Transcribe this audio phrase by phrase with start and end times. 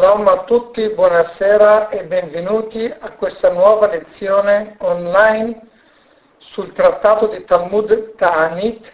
[0.00, 5.60] Shalom a tutti, buonasera e benvenuti a questa nuova lezione online
[6.36, 8.92] sul trattato di Talmud Ta'anit,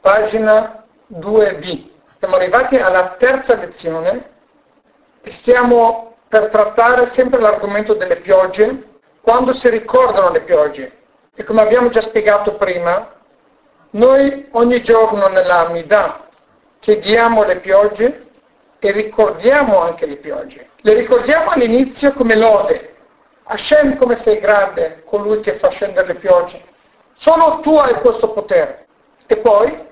[0.00, 1.88] pagina 2b.
[2.18, 4.30] Siamo arrivati alla terza lezione
[5.22, 8.88] e stiamo per trattare sempre l'argomento delle piogge,
[9.20, 10.98] quando si ricordano le piogge.
[11.32, 13.08] E come abbiamo già spiegato prima,
[13.90, 16.26] noi ogni giorno nella Midah
[16.80, 18.30] chiediamo le piogge
[18.84, 20.70] e ricordiamo anche le piogge.
[20.80, 22.96] Le ricordiamo all'inizio come lode.
[23.44, 26.60] Hashem come sei grande, colui che fa scendere le piogge.
[27.14, 28.86] Solo tu hai questo potere.
[29.26, 29.86] E poi,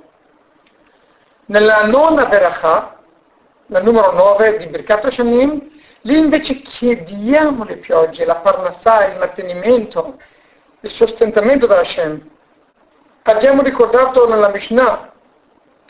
[1.46, 2.98] nella nona Veracha,
[3.66, 5.70] la numero 9 di Birkat Hashanim,
[6.00, 10.16] lì invece chiediamo le piogge, la parnassà, il mantenimento,
[10.80, 12.28] il sostentamento da Hashem.
[13.22, 15.12] Abbiamo ricordato nella Mishnah,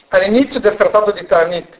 [0.08, 1.78] all'inizio del trattato di Tanit,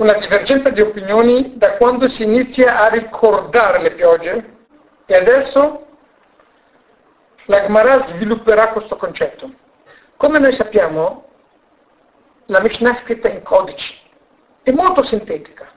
[0.00, 4.56] una divergenza di opinioni da quando si inizia a ricordare le piogge
[5.04, 5.86] e adesso
[7.44, 9.52] la Gemara svilupperà questo concetto.
[10.16, 11.28] Come noi sappiamo,
[12.46, 13.94] la Mishnah è scritta in codici,
[14.62, 15.68] è molto sintetica.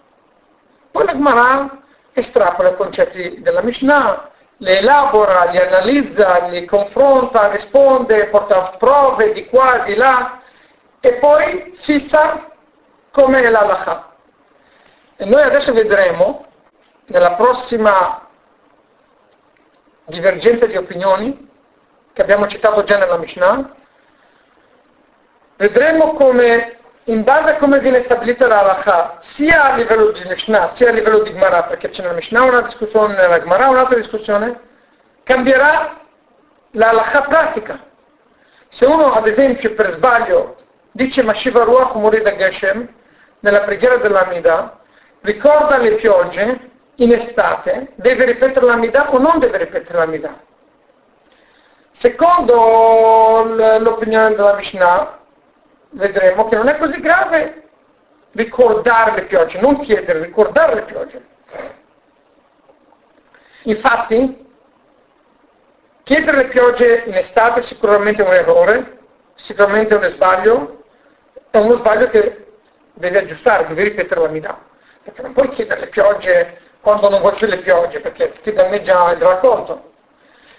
[0.91, 1.81] Poi la Gemara
[2.13, 9.47] estrapola i concetti della Mishnah, li elabora, li analizza, li confronta, risponde, porta prove di
[9.47, 10.39] qua, di là
[11.01, 12.49] e poi fissa
[13.11, 14.11] come è l'alaha.
[15.15, 16.45] E noi adesso vedremo,
[17.05, 18.27] nella prossima
[20.05, 21.49] divergenza di opinioni,
[22.13, 23.75] che abbiamo citato già nella Mishnah,
[25.57, 30.73] vedremo come, in base a come viene stabilita la halakha, sia a livello di Mishnah,
[30.75, 34.59] sia a livello di Gemara, perché c'è nella Mishnah una discussione, nella Gemara un'altra discussione,
[35.23, 36.01] cambierà
[36.71, 37.79] la halakha pratica.
[38.69, 40.55] Se uno, ad esempio, per sbaglio,
[40.91, 42.87] dice Mashiva Ruach Murida Geshem,
[43.39, 44.79] nella preghiera dell'Amida,
[45.23, 50.41] ricorda le piogge in estate, deve ripetere l'Amida o non deve ripetere l'Amida?
[51.91, 53.43] Secondo
[53.79, 55.19] l'opinione della Mishnah,
[55.91, 57.63] vedremo che non è così grave
[58.31, 61.25] ricordare le piogge, non chiedere, ricordare le piogge.
[63.63, 64.45] Infatti,
[66.03, 68.99] chiedere le piogge in estate è sicuramente un errore,
[69.35, 70.83] sicuramente è un sbaglio,
[71.49, 72.47] è uno sbaglio che
[72.93, 74.71] devi aggiustare, devi ripetere la Midah.
[75.03, 79.11] Perché non puoi chiedere le piogge quando non vuoi più le piogge, perché ti danneggia
[79.11, 79.91] il raccolto.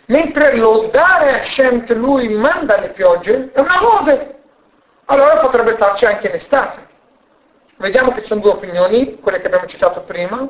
[0.07, 4.41] Mentre lodare Hashem che lui manda le piogge è una lode.
[5.07, 6.87] Allora potrebbe starci anche in estate.
[7.77, 10.47] Vediamo che ci sono due opinioni, quelle che abbiamo citato prima.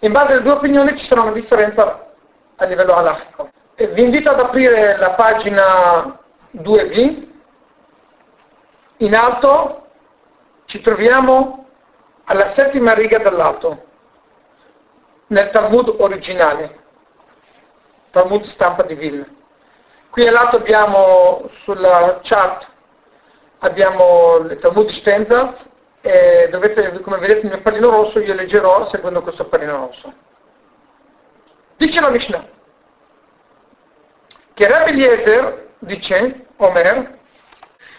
[0.00, 2.06] In base alle due opinioni ci sarà una differenza
[2.56, 3.50] a livello halachico.
[3.76, 6.18] Vi invito ad aprire la pagina
[6.56, 7.26] 2b.
[8.98, 9.86] In alto
[10.64, 11.65] ci troviamo
[12.26, 13.84] alla settima riga dall'alto,
[15.28, 16.78] nel Talmud originale,
[18.10, 19.26] Talmud stampa di Vilna.
[20.10, 22.74] Qui a lato abbiamo sulla chart
[23.58, 25.68] abbiamo il Talmud Stenzals
[26.00, 30.12] e dovete, come vedete il mio pallino rosso, io leggerò seguendo questo pallino rosso.
[31.76, 32.54] Dice la Mishnah
[34.54, 37.18] che Rabbi Eliezer, dice Omer,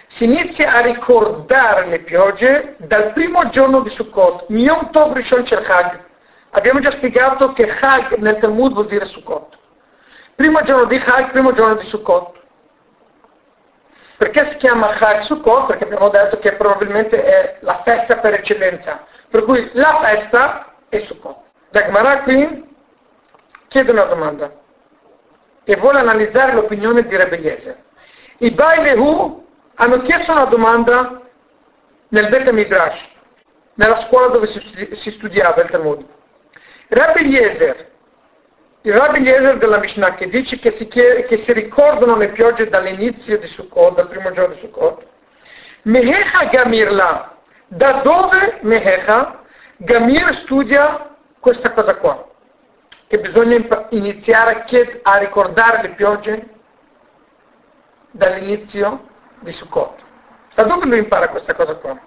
[0.08, 5.64] si inizia a ricordare le piogge dal primo giorno di Sukkot, Yom Tov Rishon Shel
[5.64, 6.06] Chag.
[6.52, 9.58] Abbiamo già spiegato che Chag nel Talmud vuol dire Sukkot.
[10.36, 12.36] Primo giorno di Chag, primo giorno di Sukkot.
[14.18, 15.68] Perché si chiama Chag Sukkot?
[15.68, 19.06] Perché abbiamo detto che probabilmente è la festa per eccellenza.
[19.30, 21.38] Per cui la festa è Sukkot.
[21.70, 22.66] Dagmara qui
[23.68, 24.52] chiede una domanda
[25.66, 27.78] e vuole analizzare l'opinione di Rebbe Eliezer.
[28.38, 29.47] I Bailehu
[29.80, 31.22] hanno chiesto una domanda
[32.10, 33.00] nel Bet Midrash,
[33.76, 36.06] nella scuola dove si, studiava il Talmud.
[36.90, 37.92] Rabbi Eliezer,
[38.82, 43.38] il Rabbi Eliezer della Mishnah che dice che si, che si ricordano le piogge dall'inizio
[43.38, 45.06] di Sukkot, dal primo giorno di Sukkot,
[45.84, 49.44] Mehecha Gamirla, da dove Mehecha
[49.78, 52.28] Gamir studia questa cosa qua?
[53.06, 56.48] Che bisogna iniziare a, a ricordare le piogge
[58.12, 60.06] dall'inizio di Sukkot.
[60.56, 62.00] Da dove lui impara questa cosa qua?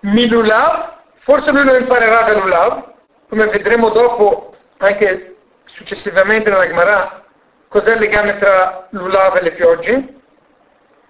[0.00, 2.92] Milulav, forse lui lo imparerà da Lulav,
[3.28, 7.24] come vedremo dopo, anche successivamente nella Gemara,
[7.68, 10.14] cos'è il legame tra Lulav e le piogge.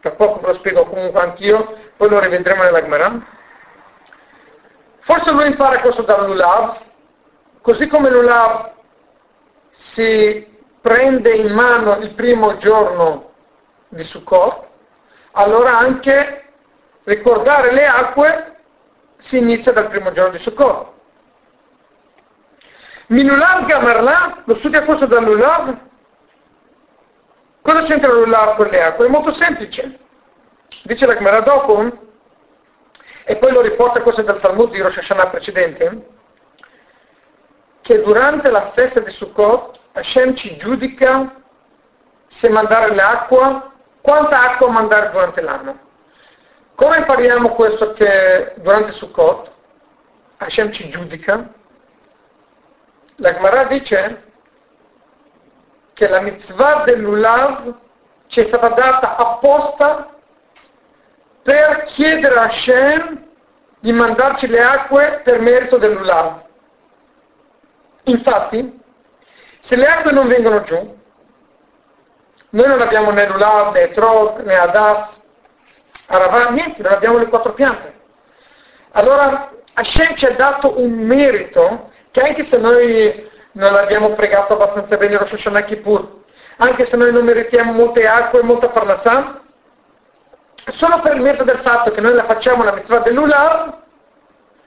[0.00, 3.26] Tra poco ve lo spiego comunque anch'io, poi lo rivedremo nella Gemara.
[5.00, 6.78] Forse lui impara questo da Lulav,
[7.60, 8.72] così come Lulav
[9.70, 10.46] si
[10.80, 13.32] prende in mano il primo giorno
[13.94, 14.66] di Sukkot,
[15.32, 16.52] allora anche
[17.04, 18.56] ricordare le acque
[19.18, 20.92] si inizia dal primo giorno di Sukkot.
[23.08, 25.78] Minulav Gamarla, lo studia questo dall'Ulav.
[27.62, 29.06] Cosa c'entra l'Ulav con le acque?
[29.06, 29.98] È molto semplice.
[30.82, 32.02] Dice la Gemara dopo,
[33.24, 36.08] e poi lo riporta questo dal Talmud di Rosh Hashanah precedente,
[37.80, 41.42] che durante la festa di Sukkot Hashem ci giudica
[42.26, 43.73] se mandare l'acqua,
[44.04, 45.78] quanta acqua mandare durante l'anno.
[46.74, 49.50] Come impariamo questo che durante Sukkot
[50.36, 51.48] Hashem ci giudica?
[53.16, 54.24] La Gemara dice
[55.94, 57.74] che la mitzvah dell'Ulav
[58.26, 60.10] ci è stata data apposta
[61.42, 63.26] per chiedere a Hashem
[63.78, 66.44] di mandarci le acque per merito dell'Ulav.
[68.02, 68.82] Infatti,
[69.60, 71.02] se le acque non vengono giù,
[72.54, 75.22] noi non abbiamo né Lulav, né Trog, né Adas,
[76.06, 77.92] Aravà, niente, non abbiamo le quattro piante.
[78.92, 84.96] Allora Hashem ci ha dato un merito che anche se noi non abbiamo pregato abbastanza
[84.96, 86.22] bene Rosh Hashanah Kippur,
[86.58, 89.40] anche se noi non meritiamo molte acque e molta parnassà,
[90.74, 93.78] solo per il merito del fatto che noi la facciamo la mitzvah dell'Ulav,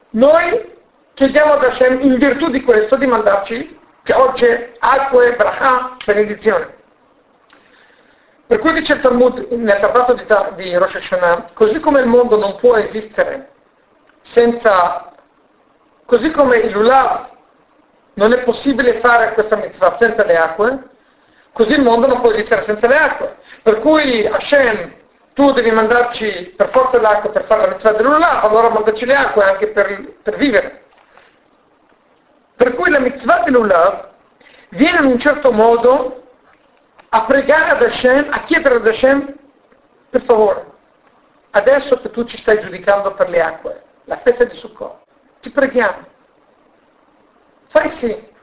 [0.10, 0.76] noi
[1.14, 6.77] chiediamo ad Hashem in virtù di questo di mandarci piogge, acque, bracha, benedizione.
[8.48, 12.38] Per cui dice il Talmud nel trattato di, di Rosh Hashanah, così come il mondo
[12.38, 13.50] non può esistere
[14.22, 15.12] senza,
[16.06, 17.28] così come il Lulav
[18.14, 20.90] non è possibile fare questa mitzvah senza le acque,
[21.52, 23.36] così il mondo non può esistere senza le acque.
[23.62, 24.94] Per cui Hashem,
[25.34, 29.44] tu devi mandarci per forza l'acqua per fare la mitzvah dell'Ulav, allora mandarci le acque
[29.44, 30.84] anche per, per vivere.
[32.56, 34.08] Per cui la mitzvah dell'Ulav
[34.70, 36.27] viene in un certo modo
[37.18, 39.36] a pregare ad Hashem, a chiedere ad Hashem,
[40.12, 40.66] per favore,
[41.50, 44.98] adesso che tu ci stai giudicando per le acque, la festa di Sukkot,
[45.42, 46.06] ti preghiamo,
[47.70, 48.36] fai sì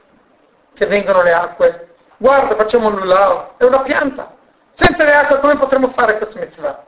[0.73, 4.35] che vengano le acque, guarda, facciamo un lulav, è una pianta,
[4.73, 6.83] senza le acque come potremmo fare questa mitzvah?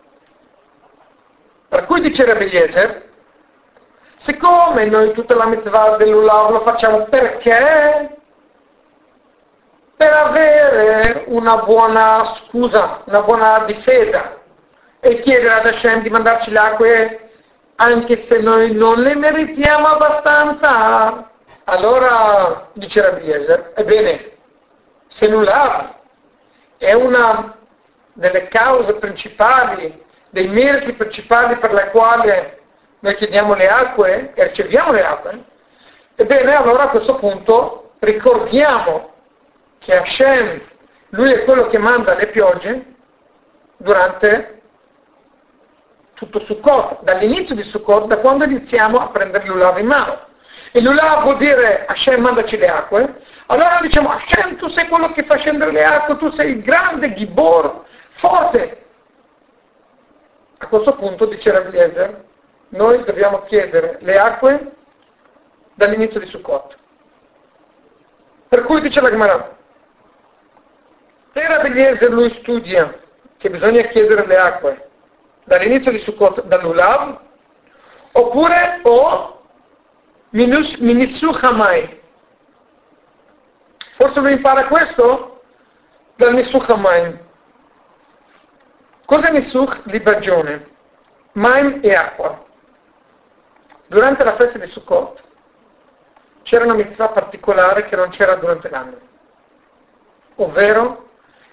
[1.70, 3.10] Per cui dice Rabbi Eliezer,
[4.18, 8.17] siccome noi tutta la mitzvah dell'ulav lo facciamo perché
[9.98, 14.38] per avere una buona scusa, una buona difesa
[15.00, 17.30] e chiedere ad Hashem di mandarci le acque
[17.78, 21.32] anche se noi non le meritiamo abbastanza.
[21.64, 24.32] Allora, dice Rabbi Eliezer, ebbene,
[25.08, 25.96] se nulla
[26.78, 27.56] è una
[28.14, 32.60] delle cause principali, dei meriti principali per la quale
[33.00, 35.44] noi chiediamo le acque e riceviamo le acque,
[36.16, 39.16] ebbene allora a questo punto ricordiamo
[39.80, 40.62] che Hashem,
[41.10, 42.96] lui è quello che manda le piogge
[43.78, 44.62] durante
[46.14, 50.26] tutto Sukkot, dall'inizio di Sukkot, da quando iniziamo a prendere l'Ulav in mano.
[50.72, 55.24] E l'Ulav vuol dire Hashem mandaci le acque, allora diciamo Hashem tu sei quello che
[55.24, 57.86] fa scendere le acque, tu sei il grande Gibor,
[58.16, 58.86] forte.
[60.58, 62.26] A questo punto, dice Rablieser,
[62.70, 64.72] noi dobbiamo chiedere le acque
[65.76, 66.76] dall'inizio di Sukkot.
[68.50, 69.57] Per cui dice la Gemara,
[71.38, 73.00] se Rabeliezer lui studia
[73.38, 74.90] che bisogna chiedere le acque
[75.44, 77.20] dall'inizio di Sukkot, dall'Ulav,
[78.14, 79.44] oppure o
[80.32, 82.02] Minissu Hamai.
[83.98, 85.44] Forse lui impara questo
[86.16, 87.20] dal Nissu Hamai.
[89.06, 89.82] Cosa è Nissuch?
[89.86, 90.68] Libagione.
[91.34, 92.46] Maim e acqua.
[93.88, 95.24] Durante la festa di Sukkot
[96.42, 99.00] c'era una mitzvah particolare che non c'era durante l'anno,
[100.36, 101.06] ovvero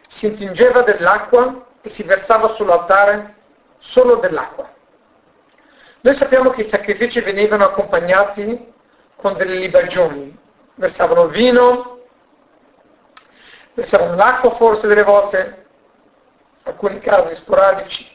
[0.09, 3.37] si intingeva dell'acqua e si versava sull'altare
[3.79, 4.73] solo dell'acqua.
[6.01, 8.73] Noi sappiamo che i sacrifici venivano accompagnati
[9.17, 10.37] con delle libagioni,
[10.75, 12.01] versavano vino,
[13.75, 15.67] versavano l'acqua forse delle volte,
[16.65, 18.11] alcuni casi sporadici,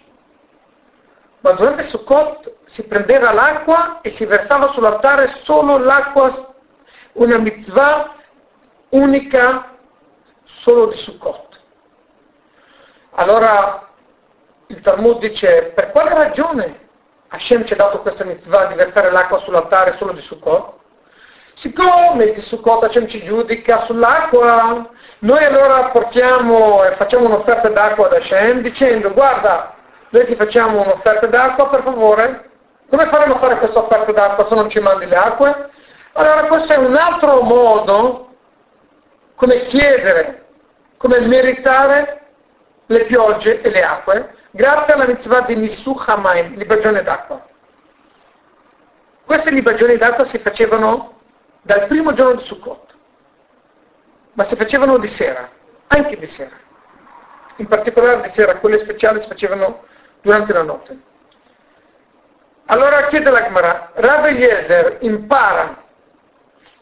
[1.41, 6.53] ma durante Sukkot si prendeva l'acqua e si versava sull'altare solo l'acqua,
[7.13, 8.15] una mitzvah
[8.89, 9.75] unica
[10.43, 11.48] solo di Sukkot.
[13.19, 13.85] Allora
[14.67, 16.87] il Talmud dice, per quale ragione
[17.27, 20.75] Hashem ci ha dato questa mitzvah di versare l'acqua sull'altare solo di Sukkot?
[21.53, 28.13] Siccome di Sukkot Hashem ci giudica sull'acqua, noi allora portiamo e facciamo un'offerta d'acqua ad
[28.13, 29.73] Hashem dicendo, guarda,
[30.11, 32.49] noi ti facciamo un'offerta d'acqua, per favore,
[32.89, 35.69] come faremo a fare questa offerta d'acqua se non ci mandi le acque?
[36.13, 38.29] Allora questo è un altro modo
[39.35, 40.45] come chiedere,
[40.95, 42.18] come meritare
[42.91, 47.45] le piogge e le acque, grazie alla mitzvah di Nisuch Hamaim, liberazione d'acqua.
[49.25, 51.19] Queste libagioni d'acqua si facevano
[51.61, 52.95] dal primo giorno di Sukkot,
[54.33, 55.49] ma si facevano di sera,
[55.87, 56.55] anche di sera.
[57.57, 59.83] In particolare di sera, quelle speciali si facevano
[60.21, 60.97] durante la notte.
[62.65, 65.83] Allora chiede la Gemara, Rav Eliezer impara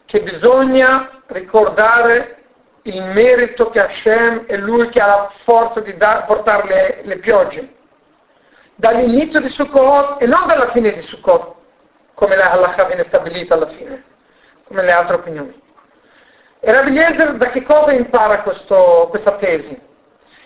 [0.06, 2.37] che bisogna ricordare
[2.82, 7.18] il merito che Hashem è lui che ha la forza di da, portare le, le
[7.18, 7.74] piogge
[8.74, 11.54] dall'inizio di Sukkot e non dalla fine di Sukkot
[12.14, 14.04] come la halakha viene stabilita alla fine
[14.64, 15.62] come le altre opinioni
[16.60, 19.86] e Rabbi Eliezer da che cosa impara questo, questa tesi?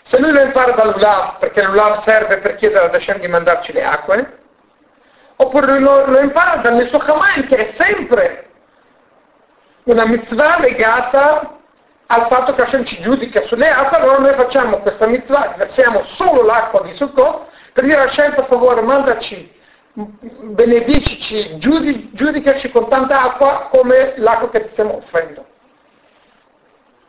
[0.03, 3.85] se lui lo impara dall'Ulav perché l'Ulav serve per chiedere ad Hashem di mandarci le
[3.85, 4.39] acque
[5.37, 8.49] oppure lo, lo impara dal Nesochamayim che è sempre
[9.85, 11.59] una mitzvah legata
[12.12, 16.42] al fatto che Hashem ci giudica sulle acque, allora noi facciamo questa mitzvah, versiamo solo
[16.42, 19.50] l'acqua di Sukkot per dire a Hashem per favore mandaci,
[19.95, 25.47] benedicici, giudi, giudicaci con tanta acqua come l'acqua che ti stiamo offrendo.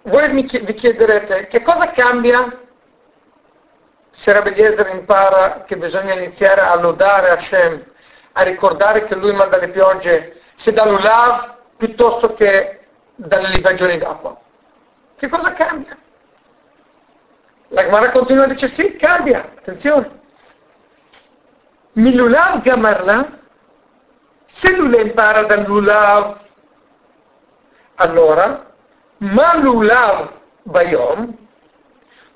[0.03, 2.59] Voi mi, vi chiederete che cosa cambia
[4.11, 7.85] se Rabbi Eliezer impara che bisogna iniziare a lodare Hashem,
[8.33, 12.79] a ricordare che lui manda le piogge, se dall'Ulav piuttosto che
[13.15, 14.39] dalle libagioni d'acqua.
[15.15, 15.97] Che cosa cambia?
[17.69, 20.21] La Gemara continua a dire sì, cambia, attenzione.
[21.93, 23.39] Milulav Gamarla,
[24.45, 26.39] se lui le impara dall'Ulav,
[27.95, 28.71] allora,
[29.17, 30.31] ma l'Ulav
[30.63, 31.35] Bayom,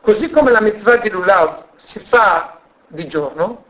[0.01, 3.65] così come la mitzvah di Lulav si fa di giorno,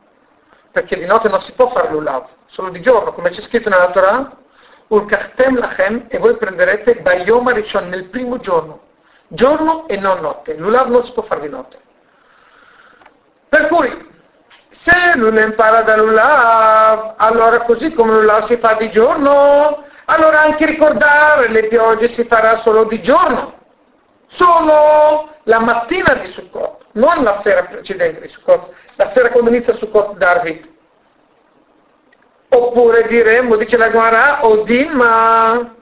[0.72, 3.92] perché di notte non si può fare l'Ulav, solo di giorno, come c'è scritto nella
[3.92, 4.38] Torah,
[4.88, 8.87] Ulkachtem lachem, e voi prenderete Bayom Arishon nel primo giorno,
[9.28, 10.56] giorno e non notte.
[10.56, 11.80] L'Ulav non si può fare di notte.
[13.50, 14.08] Per cui,
[14.70, 20.66] se lui impara da Lulav, allora così come Lulav si fa di giorno, allora anche
[20.66, 23.56] ricordare le piogge si farà solo di giorno.
[24.28, 29.76] Solo la mattina di Sukkot, non la sera precedente di Sukkot, la sera quando inizia
[29.76, 30.76] Sukkot Darvit.
[32.50, 35.76] Oppure diremmo, dice la Guara, Odima.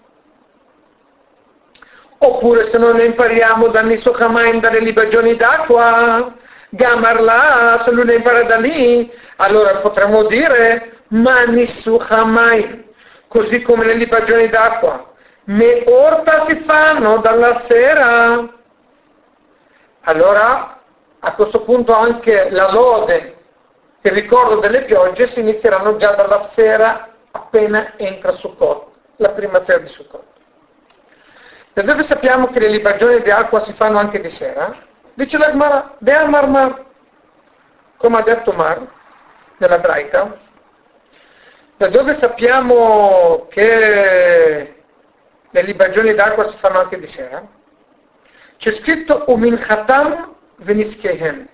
[2.26, 6.34] Oppure se non impariamo da Nisocamaim, dalle libagioni d'acqua,
[6.70, 12.84] Gamarla, se lui ne impara da lì, allora potremmo dire, ma Nisocamaim,
[13.28, 15.14] così come le libagioni d'acqua.
[15.44, 18.52] Me orta si fanno dalla sera.
[20.02, 20.80] Allora,
[21.20, 23.36] a questo punto anche la lode
[24.02, 29.80] il ricordo delle piogge si inizieranno già dalla sera appena entra Sukkot, la prima sera
[29.80, 30.35] di Sukkot.
[31.76, 34.74] Da dove sappiamo che le libagioni di acqua si fanno anche di sera?
[35.14, 36.86] Dice la Gemara, Be'al Mar
[37.98, 38.88] come ha detto Mar,
[39.58, 40.40] nella Braita,
[41.76, 44.84] da dove sappiamo che
[45.50, 47.46] le libagioni d'acqua si fanno anche di sera?
[48.56, 51.46] C'è scritto Umin Khatam Veniskehem,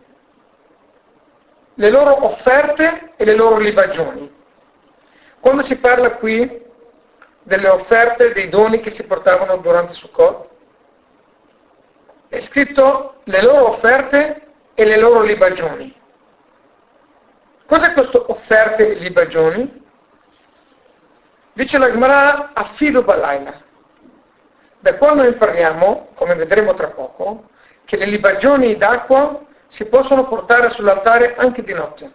[1.74, 4.32] le loro offerte e le loro libagioni.
[5.40, 6.70] Quando si parla qui
[7.44, 10.50] delle offerte, dei doni che si portavano durante Sukkot,
[12.30, 15.94] è scritto le loro offerte e le loro libagioni.
[17.66, 19.84] Cos'è questo offerte e libagioni?
[21.54, 23.62] Dice la Gemara affido balaila.
[24.80, 27.50] Da qua noi impariamo, come vedremo tra poco,
[27.86, 32.12] che le libagioni d'acqua si possono portare sull'altare anche di notte.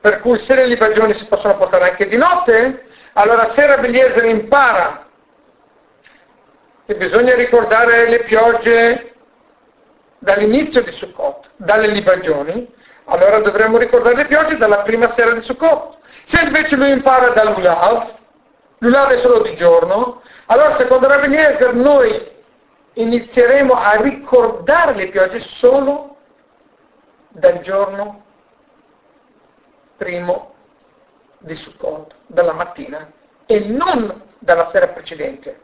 [0.00, 2.83] Per cui se le libagioni si possono portare anche di notte,
[3.14, 5.06] allora se Rabeliezer impara
[6.86, 9.14] che bisogna ricordare le piogge
[10.18, 12.72] dall'inizio di Sukkot, dalle libagioni,
[13.04, 15.98] allora dovremmo ricordare le piogge dalla prima sera di Sukkot.
[16.24, 18.12] Se invece lui impara dall'Ulav,
[18.78, 22.32] l'Ulav è solo di giorno, allora secondo Rabeliezer noi
[22.94, 26.16] inizieremo a ricordare le piogge solo
[27.28, 28.22] dal giorno
[29.96, 30.53] primo
[31.44, 33.10] di Sukkot, dalla mattina,
[33.46, 35.60] e non dalla sera precedente.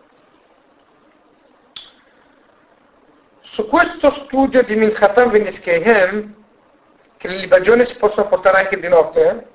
[3.41, 6.35] Su questo studio di Minchatan Veniskeihem,
[7.17, 9.49] che le libagioni si possono portare anche di notte,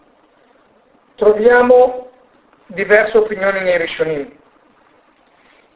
[1.16, 2.12] troviamo
[2.68, 4.32] diverse opinioni nei Rishonim.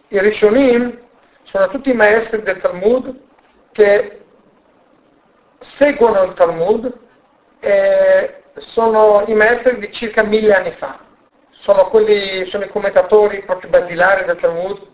[0.09, 0.99] I Rishonim
[1.43, 3.21] sono tutti maestri del Talmud
[3.71, 4.25] che
[5.59, 6.93] seguono il Talmud
[7.59, 10.99] e sono i maestri di circa mille anni fa.
[11.51, 14.87] Sono, quelli, sono i commentatori proprio basilari del Talmud,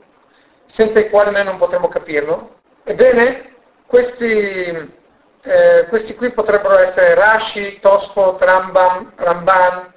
[0.65, 2.55] senza i quali noi non potremmo capirlo.
[2.83, 3.53] Ebbene,
[3.85, 4.93] questi,
[5.41, 9.93] eh, questi qui potrebbero essere Rashi, Tosfot, Rambam, Ramban,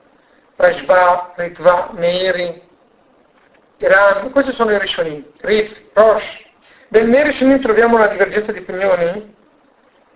[0.56, 2.62] Rashba, Ritva, Meiri,
[3.78, 6.46] Iran, questi sono i Rishonim, Rif, Rosh.
[6.88, 9.36] Nel Rishonim troviamo una divergenza di opinioni,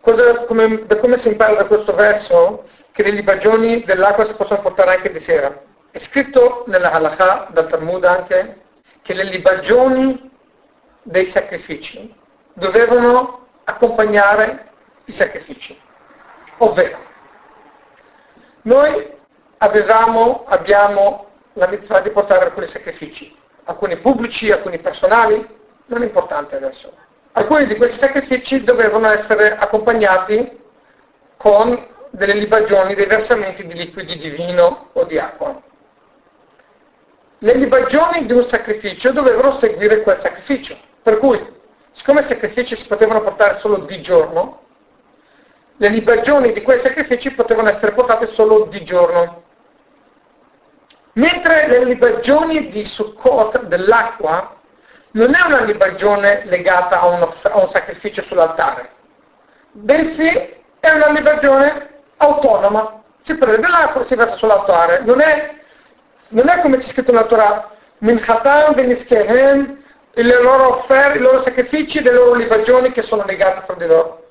[0.02, 4.60] Cosa, come, da come si impara da questo verso che le libagioni dell'acqua si possono
[4.60, 5.60] portare anche di sera.
[5.90, 8.60] È scritto nella halakha, dal Talmud anche,
[9.02, 10.30] che le libagioni
[11.02, 12.14] dei sacrifici
[12.54, 14.70] dovevano accompagnare
[15.06, 15.78] i sacrifici.
[16.58, 16.98] Ovvero,
[18.62, 19.10] noi
[19.58, 23.34] avevamo, abbiamo la mitzvah di portare alcuni sacrifici,
[23.64, 25.46] alcuni pubblici, alcuni personali,
[25.86, 26.92] non è importante adesso.
[27.32, 30.60] Alcuni di questi sacrifici dovevano essere accompagnati
[31.36, 35.60] con delle libagioni, dei versamenti di liquidi di vino o di acqua.
[37.38, 41.40] Le libagioni di un sacrificio dovevano seguire quel sacrificio, per cui,
[41.92, 44.60] siccome i sacrifici si potevano portare solo di giorno,
[45.78, 49.42] le libagioni di quei sacrifici potevano essere portate solo di giorno.
[51.14, 54.60] Mentre le libagioni di Sukkot dell'acqua
[55.12, 58.90] non è una libagione legata a, uno, a un sacrificio sull'altare,
[59.72, 60.28] bensì
[60.78, 61.91] è una libagione
[62.22, 63.02] autonoma.
[63.22, 65.00] Si prende l'acqua e si versa sull'altare.
[65.04, 65.50] Non è,
[66.28, 69.82] non è come c'è scritto nella Torah, Minchatam, Benischehem,
[70.14, 74.26] le loro offerte, i loro sacrifici, le loro libagioni che sono legate fra di loro.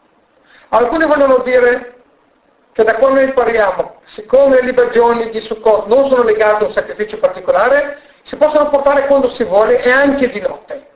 [0.69, 1.95] Alcuni vogliono dire
[2.73, 7.17] che da quando impariamo, siccome le libagioni di Sukkot non sono legate a un sacrificio
[7.17, 10.87] particolare, si possono portare quando si vuole e anche di notte.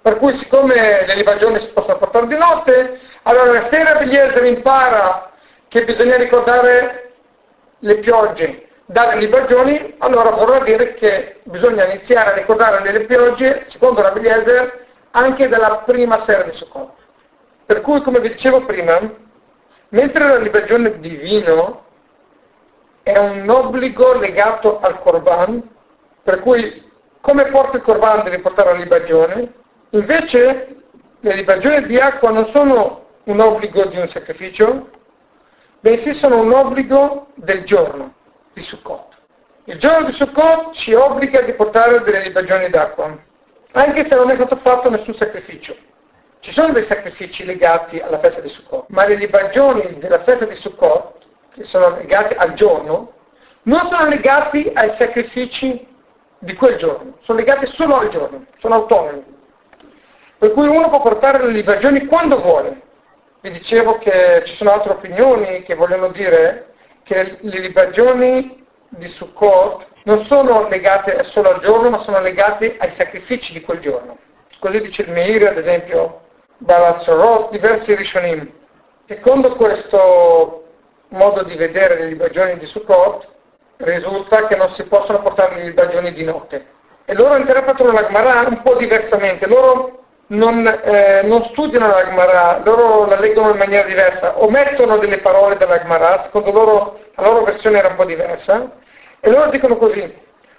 [0.00, 4.44] Per cui siccome le libagioni si possono portare di notte, allora la sera degli Elder
[4.44, 5.32] impara
[5.76, 7.12] che bisogna ricordare
[7.80, 14.00] le piogge dalle libagioni, allora vorrà dire che bisogna iniziare a ricordare le piogge, secondo
[14.00, 16.92] Rabbi Eliezer, anche dalla prima sera di Sukkot.
[17.66, 18.98] Per cui, come vi dicevo prima,
[19.90, 21.84] mentre la libagione di vino
[23.02, 25.62] è un obbligo legato al Corban,
[26.22, 26.84] per cui
[27.20, 29.52] come porta il Corban devi portare la libagione,
[29.90, 30.76] invece
[31.20, 34.94] le libagioni di acqua non sono un obbligo di un sacrificio,
[35.86, 38.14] bensì sono un obbligo del giorno
[38.52, 39.14] di Sukkot.
[39.66, 43.16] Il giorno di Sukkot ci obbliga di portare delle libagioni d'acqua,
[43.70, 45.76] anche se non è stato fatto nessun sacrificio.
[46.40, 50.54] Ci sono dei sacrifici legati alla festa di Sukkot, ma le libagioni della festa di
[50.54, 51.18] Sukkot,
[51.54, 53.12] che sono legate al giorno,
[53.62, 55.86] non sono legati ai sacrifici
[56.40, 59.22] di quel giorno, sono legati solo al giorno, sono autonomi.
[60.36, 62.82] Per cui uno può portare le libagioni quando vuole,
[63.46, 69.86] vi dicevo che ci sono altre opinioni che vogliono dire che le libagioni di Sukkot
[70.02, 74.18] non sono legate solo al giorno, ma sono legate ai sacrifici di quel giorno.
[74.58, 76.22] Così dice il Meir, ad esempio,
[76.58, 78.50] Balazzarot, diversi Rishonim.
[79.06, 80.64] Secondo questo
[81.10, 83.28] modo di vedere le libagioni di Sukkot,
[83.76, 86.66] risulta che non si possono portare le libagioni di notte.
[87.04, 89.46] E loro interpretano la Gemara un po' diversamente.
[89.46, 95.18] Loro non, eh, non studiano la Gemara, loro la leggono in maniera diversa, omettono delle
[95.18, 98.70] parole della Gemara, secondo loro la loro versione era un po' diversa,
[99.20, 100.14] e loro dicono così,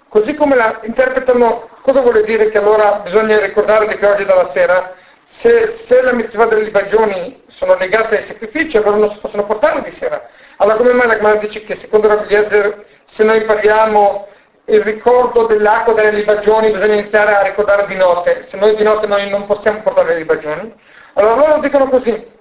[0.07, 4.93] così come la interpretano, cosa vuole dire che allora bisogna ricordare le piogge dalla sera?
[5.25, 9.81] Se, se la mitzvah delle libagioni sono legate ai sacrifici, allora non si possono portare
[9.81, 10.29] di sera.
[10.57, 14.27] Allora come mai la Gemara dice che secondo Rabbi Eliezer, se noi parliamo
[14.69, 19.07] il ricordo dell'acqua delle libagioni bisogna iniziare a ricordare di notte, se noi di notte
[19.07, 20.73] noi non possiamo portare le libagioni.
[21.13, 22.31] Allora loro dicono così,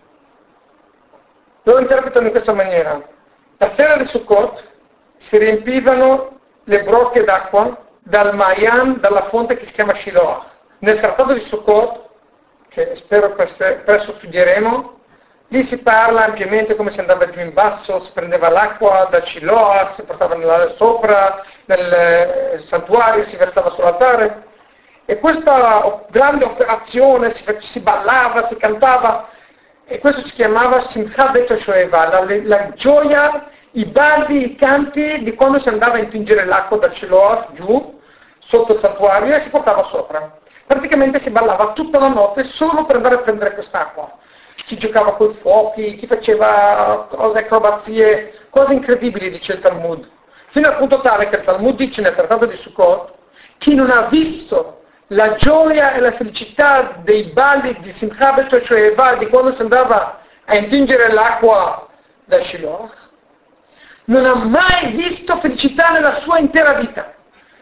[1.63, 3.01] loro interpretano in questa maniera.
[3.59, 4.63] La sera di Sukkot
[5.19, 10.45] si riempivano le brocche d'acqua dal Mayan, dalla fonte che si chiama Shiloh.
[10.79, 12.09] Nel trattato di Sukkot,
[12.69, 14.96] che spero presto studieremo,
[15.49, 19.93] Lì si parla ampiamente come si andava giù in basso, si prendeva l'acqua da Ciloa,
[19.95, 24.45] si portava nella, sopra nel eh, santuario, si versava sull'altare.
[25.05, 29.29] E questa grande operazione si, si ballava, si cantava,
[29.85, 35.61] e questo si chiamava Simcha Shoeva, la, la, gioia, i balli, i canti di quando
[35.61, 38.01] si andava a intingere l'acqua da Ciloa giù,
[38.41, 40.39] sotto il santuario, e si portava sopra.
[40.67, 44.25] Praticamente si ballava tutta la notte solo per andare a prendere quest'acqua
[44.67, 50.09] chi giocava con i fuochi, chi faceva cose, acrobazie, cose incredibili, dice il Talmud.
[50.49, 53.13] Fino al punto tale che il Talmud dice nel trattato di Sukkot,
[53.59, 59.15] chi non ha visto la gioia e la felicità dei balli di Simchabet e Shoeva,
[59.15, 61.87] di quando si andava a intingere l'acqua
[62.25, 62.91] da Shiloh,
[64.07, 67.15] non ha mai visto felicità nella sua intera vita.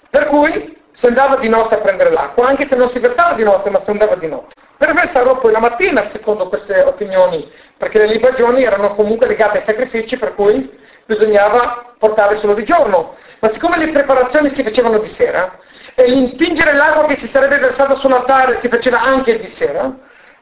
[0.08, 3.42] Per cui si andava di notte a prendere l'acqua, anche se non si versava di
[3.42, 4.54] notte, ma si andava di notte.
[4.76, 9.64] Per versarlo poi la mattina, secondo queste opinioni, perché le libagioni erano comunque legate ai
[9.64, 10.70] sacrifici, per cui
[11.06, 13.16] bisognava portare solo di giorno.
[13.40, 15.58] Ma siccome le preparazioni si facevano di sera
[15.94, 19.92] e l'intingere l'acqua che si sarebbe versata sull'altare si faceva anche di sera,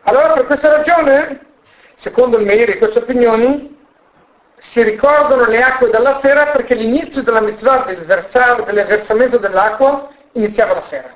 [0.03, 1.47] allora per questa ragione,
[1.95, 3.79] secondo il Meir e queste opinioni,
[4.61, 10.09] si ricordano le acque dalla sera perché l'inizio della mitzvah del, versare, del versamento dell'acqua
[10.33, 11.15] iniziava la sera.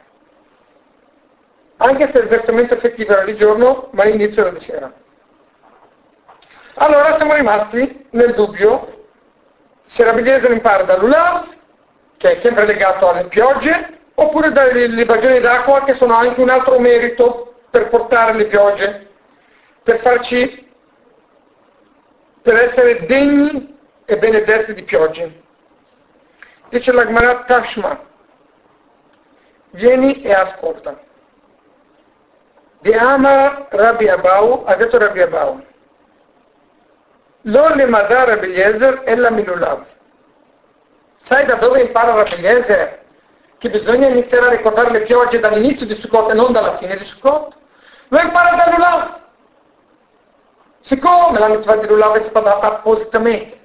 [1.78, 4.92] Anche se il versamento effettivo era di giorno, ma l'inizio era di sera.
[6.74, 9.06] Allora siamo rimasti nel dubbio
[9.86, 11.54] se Rabbi Eliezer impara dall'Ulav,
[12.16, 16.78] che è sempre legato alle piogge, oppure dalle libagioni d'acqua che sono anche un altro
[16.78, 19.08] merito per portare le piogge,
[19.82, 20.68] per farci,
[22.42, 25.42] per essere degni e benedetti di piogge.
[26.68, 28.00] Dice la Gemara Tashma,
[29.76, 30.98] vieni e ascolta.
[32.80, 35.64] Di ama Rabbi Abau, ha detto Rabbi Abau,
[37.42, 39.84] lo lemada Rabbi Eliezer e la Milulav.
[41.22, 43.04] Sai da dove impara Rabbi Eliezer?
[43.58, 47.04] Che bisogna iniziare a ricordare le piogge dall'inizio di Sukkot e non dalla fine di
[47.04, 47.54] Sukkot?
[48.08, 49.20] Lo impara da Lulav.
[50.80, 53.58] Siccome la mitzvah di Lulav è stata data appositamente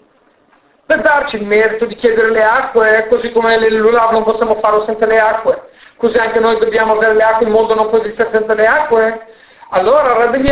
[0.86, 4.84] per darci il merito di chiedere le acque, così come le Lulav non possiamo farlo
[4.84, 5.70] senza le acque,
[6.02, 9.28] così anche noi dobbiamo avere le acque, il mondo non può esistere senza le acque,
[9.70, 10.52] allora Rabbi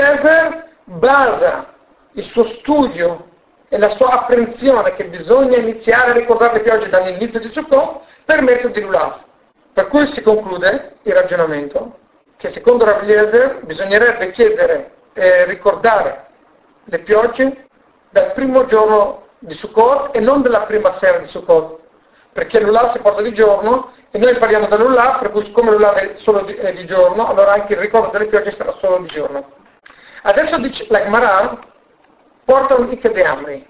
[0.83, 1.73] basa
[2.11, 3.25] il suo studio
[3.67, 8.43] e la sua apprensione che bisogna iniziare a ricordare le piogge dall'inizio di Sukkot per
[8.43, 9.21] metodo di Lulav.
[9.73, 11.97] Per cui si conclude il ragionamento
[12.37, 16.27] che secondo Eliezer bisognerebbe chiedere e ricordare
[16.83, 17.65] le piogge
[18.11, 21.79] dal primo giorno di Sukkot e non della prima sera di Sukkot,
[22.33, 26.15] perché l'Ulav si porta di giorno e noi parliamo dell'Ulav, per cui siccome l'Ulav è
[26.17, 29.51] solo di, è di, giorno, allora anche il ricordo delle piogge sarà solo di giorno.
[30.23, 31.59] Adesso dice, la Gemara
[32.43, 33.67] porta un Ikedeamri.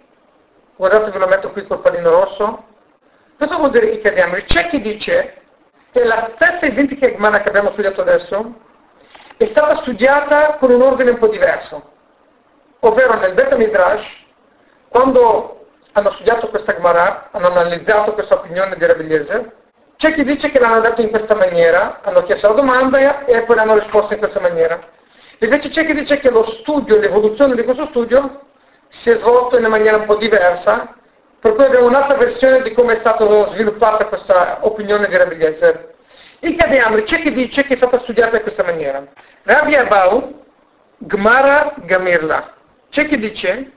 [0.78, 2.64] Guardate, ve lo metto qui col pallino rosso.
[3.38, 4.46] Cosa vuol dire Ikedeamri?
[4.46, 5.42] C'è chi dice
[5.92, 8.54] che la stessa identica Gemara che abbiamo studiato adesso
[9.36, 11.92] è stata studiata con un ordine un po' diverso.
[12.80, 14.08] Ovvero nel Beta Midrash,
[14.88, 19.58] quando hanno studiato questa Gemara, hanno analizzato questa opinione di Rabbi Eliezer,
[20.00, 23.56] c'è chi dice che l'hanno detto in questa maniera, hanno chiesto la domanda e poi
[23.58, 24.80] l'hanno risposto in questa maniera.
[25.40, 28.46] Invece c'è chi dice che lo studio, l'evoluzione di questo studio
[28.88, 30.96] si è svolto in una maniera un po' diversa,
[31.38, 35.94] per cui abbiamo un'altra versione di come è stata sviluppata questa opinione di Rabbi Eliezer.
[36.40, 39.06] Il Kademri c'è chi dice che è stata studiata in questa maniera.
[39.44, 40.46] Rabbi Abau,
[40.98, 42.54] Gmara Gamirla.
[42.90, 43.72] C'è chi dice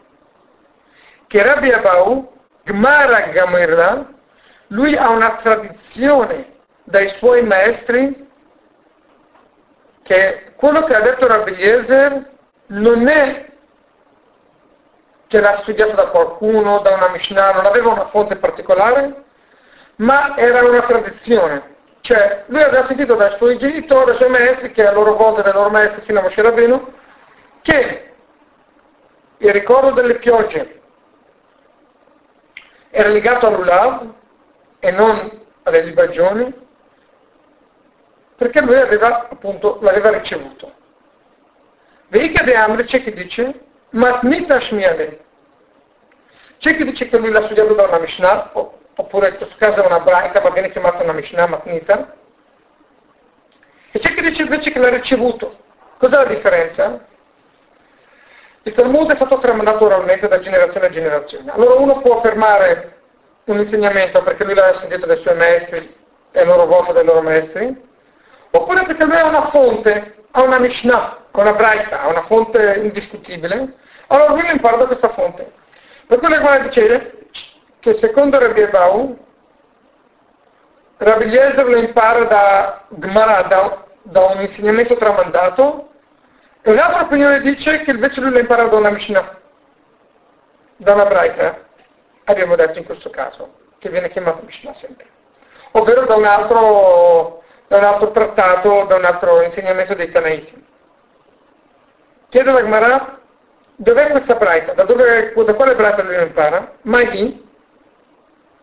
[1.26, 2.32] che Rabbi Abau,
[2.62, 4.20] Gmara Gamirla,
[4.72, 8.28] lui ha una tradizione dai suoi maestri
[10.02, 12.30] che quello che ha detto Rabbi Eliezer
[12.68, 13.50] non è
[15.26, 19.24] che era studiato da qualcuno, da una Mishnah, non aveva una fonte particolare,
[19.96, 21.76] ma era una tradizione.
[22.00, 25.52] Cioè, lui aveva sentito dai suoi genitori, dai suoi maestri, che a loro volta dai
[25.52, 26.80] loro maestri fino a Moshe
[27.62, 28.12] che
[29.38, 30.80] il ricordo delle piogge
[32.90, 34.20] era legato all'Ulav
[34.84, 36.52] e non alle libagioni,
[38.36, 40.72] perché lui aveva, appunto, l'aveva ricevuto.
[42.08, 45.24] Veica de Amri c'è chi dice Matnita Shmiale.
[46.58, 49.86] C'è chi dice che lui l'ha studiato da una Mishnah, oppure in questo caso è
[49.86, 52.16] una braita, ma viene chiamata una Mishnah Matnita.
[53.92, 55.58] E c'è chi dice invece che l'ha ricevuto.
[55.98, 57.06] Cos'è la differenza?
[58.64, 61.52] Il Talmud è stato tramandato oralmente da generazione a generazione.
[61.52, 63.01] Allora uno può affermare
[63.44, 65.96] un insegnamento perché lui l'ha sentito dai suoi maestri
[66.30, 67.88] e loro volta dai loro maestri,
[68.50, 72.80] oppure perché lui ha una fonte, ha una Mishnah, ha una Braita, ha una fonte
[72.82, 73.74] indiscutibile,
[74.08, 75.52] allora lui impara da questa fonte.
[76.06, 77.26] Per cui la Gemara dice
[77.80, 79.18] che secondo Rabbi Ebau,
[80.98, 85.90] Rabbi Eliezer lo impara da Gemara, da, da, un insegnamento tramandato,
[86.62, 89.38] e un'altra opinione dice che invece lui lo impara da una Mishnah,
[90.76, 91.58] da una Braita,
[92.32, 95.06] abbiamo detto in questo caso, che viene chiamato Mishnah sempre,
[95.72, 100.66] ovvero da un altro, da un altro trattato, da un altro insegnamento dei Tanaiti.
[102.28, 103.20] Chiede la Gemara,
[103.76, 104.72] dov'è questa braita?
[104.72, 106.76] Da, dove, da quale braita lui lo impara?
[106.82, 107.40] Mai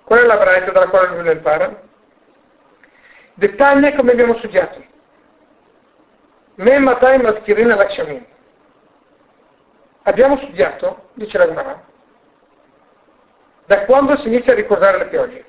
[0.04, 1.82] Qual è la braita dalla quale lui lo impara?
[3.36, 4.84] Dettagli come abbiamo studiato.
[6.56, 8.26] Me matai maschirina lakshamim.
[10.04, 11.84] Abbiamo studiato, dice la Gemara,
[13.70, 15.46] da quando si inizia a ricordare le piogge.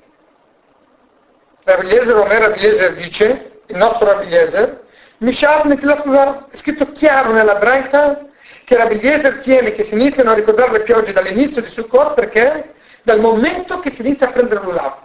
[1.63, 4.83] Rabbi Omer Rabbi dice, il nostro Rabbi Eliezer,
[5.17, 8.27] Mishat Netilat è scritto chiaro nella Braita
[8.63, 12.75] che Rabbi Eliezer tiene che si iniziano a ricordare le piogge dall'inizio di Sukkot perché
[13.01, 14.97] dal momento che si inizia a prendere l'Ulav.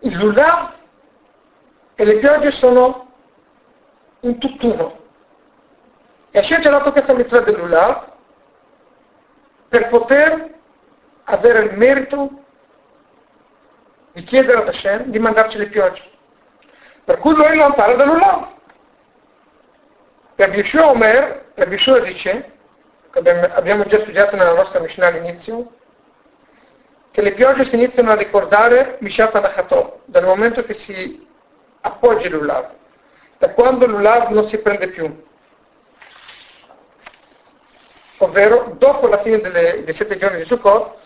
[0.00, 0.72] il lulav
[1.94, 3.12] e le piogge sono
[4.20, 4.98] un tutt'uno.
[6.32, 8.06] E Hashem ci ha dato questa mitzvah del lulav
[9.68, 10.56] per poter
[11.28, 12.30] avere il merito
[14.12, 16.02] di chiedere ad Hashem di mandarci le piogge.
[17.04, 18.56] Per cui lui non parla dell'Ulam.
[20.36, 22.52] Rabbi Yeshua Omer, Rabbi Yeshua dice,
[23.12, 25.72] abbiamo già studiato nella nostra Mishnah all'inizio,
[27.10, 31.26] che le piogge si iniziano a ricordare Mishat Anachatov, dal momento che si
[31.80, 32.74] appoggia l'Ulav,
[33.38, 35.26] da quando l'Ulav non si prende più.
[38.18, 40.96] Ovvero dopo la fine delle, dei sette giorni di Sukkot,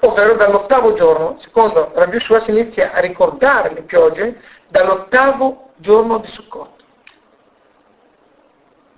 [0.00, 6.28] ovvero dall'ottavo giorno, secondo Rabbi Yeshua si inizia a ricordare le piogge dall'ottavo giorno di
[6.28, 6.74] Sukkot.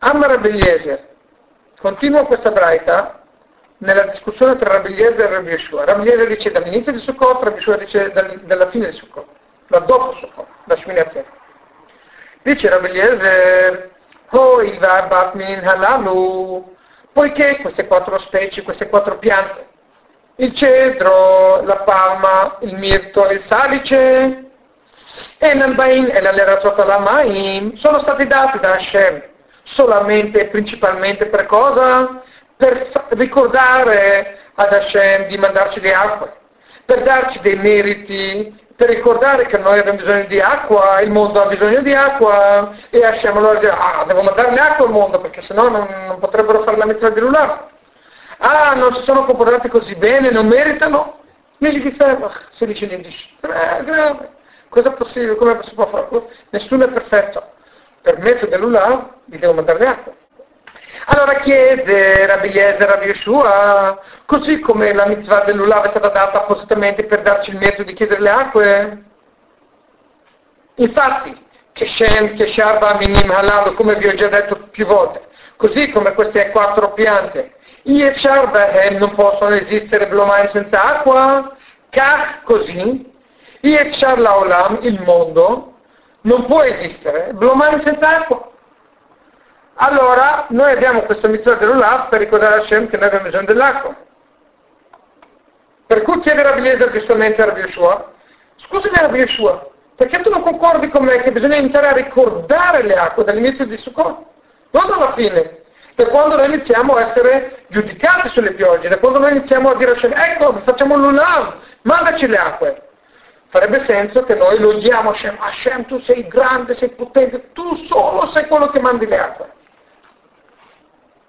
[0.01, 1.09] Amma Rabbi Eliezer,
[1.81, 3.23] continua questa braita
[3.79, 5.85] nella discussione tra Rabbi Eliezer e Rabbi Yeshua.
[5.85, 8.13] Rabbi Eliezer dice dall'inizio di Sukkot, Rabbi Yeshua dice
[8.45, 9.27] dalla fine di Sukkot,
[9.67, 11.05] da dopo Sukkot, da Shmini
[12.43, 13.91] Dice Rabbi Eliezer,
[14.65, 16.77] il Varbat min halalu,
[17.13, 19.67] poiché queste quattro specie, queste quattro piante,
[20.41, 24.45] il cedro, la palma, il mirto e il salice,
[25.37, 29.23] e l'albain e l'alerazotalamaim sono stati dati da Hashem
[29.63, 32.23] solamente e principalmente per cosa?
[32.57, 36.33] Per ricordare ad Hashem di mandarci le acque,
[36.85, 41.47] per darci dei meriti, per ricordare che noi abbiamo bisogno di acqua, il mondo ha
[41.47, 45.69] bisogno di acqua, e Hashem allora dice, ah, devo mandare l'acqua al mondo, perché sennò
[45.69, 47.67] non, non potrebbero fare la mitzvah di Lulav.
[48.39, 51.19] Ah, non si sono comportati così bene, non meritano?
[51.59, 51.97] Mili di
[52.67, 53.29] dice in indice.
[53.41, 54.37] Eh, grave.
[54.69, 55.35] Cosa è possibile?
[55.35, 56.09] Come si può fare?
[56.51, 57.53] Nessuno è perfetto.
[58.01, 60.15] Per mezzo dell'Ulav gli devo mandare l'acqua.
[61.07, 67.05] Allora chiede Rabbi Yezer, Rabbi Yeshua, così come la mitzvah dell'Ulav è stata data appositamente
[67.05, 69.03] per darci il mezzo di chiedere le acque?
[70.77, 76.51] Infatti, Keshem, Kesharba, Minim, Halal, come vi ho già detto più volte, così come queste
[76.51, 81.57] quattro piante Yefshar Behem non possono esistere Blomaim senza acqua,
[81.91, 83.13] Kach così,
[83.61, 85.75] Yefshar Laolam, il mondo,
[86.23, 88.51] non può esistere Blomaim senza acqua.
[89.81, 93.97] Allora noi abbiamo questo mitzvah dell'Ulaf per ricordare a Hashem che noi abbiamo bisogno dell'acqua.
[95.87, 98.13] Per cui chiede Rabbi Eliezer giustamente a Rabbi Yeshua,
[98.57, 102.95] scusami Rabbi Yeshua, perché tu non concordi con me che bisogna iniziare a ricordare le
[102.95, 104.27] acque dall'inizio di Sukkot?
[104.71, 105.63] Non dalla fine,
[105.99, 109.97] per quando noi iniziamo a essere giudicati sulle piogge, da quando noi iniziamo a dire
[109.97, 112.89] a ecco, facciamo l'ulam, mandaci le acque.
[113.49, 118.47] Farebbe senso che noi lodiamo Hashem, Hashem tu sei grande, sei potente, tu solo sei
[118.47, 119.53] quello che mandi le acque.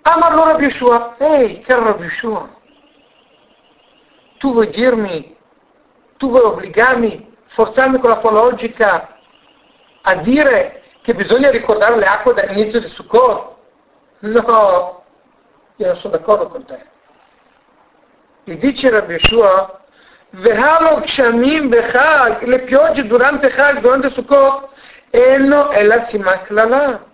[0.03, 2.47] Ah, ma allora Yeshua, ehi, caro Yeshua,
[4.37, 5.35] tu vuoi dirmi,
[6.17, 9.17] tu vuoi obbligarmi, forzarmi con la tua logica
[10.03, 13.57] a dire che bisogna ricordare le acque dall'inizio di Sukkot?
[14.19, 15.03] No,
[15.75, 16.85] io non sono d'accordo con te.
[18.43, 19.79] E dice Rabbi Yeshua,
[20.31, 24.69] Vehalo Kshamim Bechag, le piogge durante Chag, durante Sukkot,
[25.09, 27.05] Elno è la Simaklala.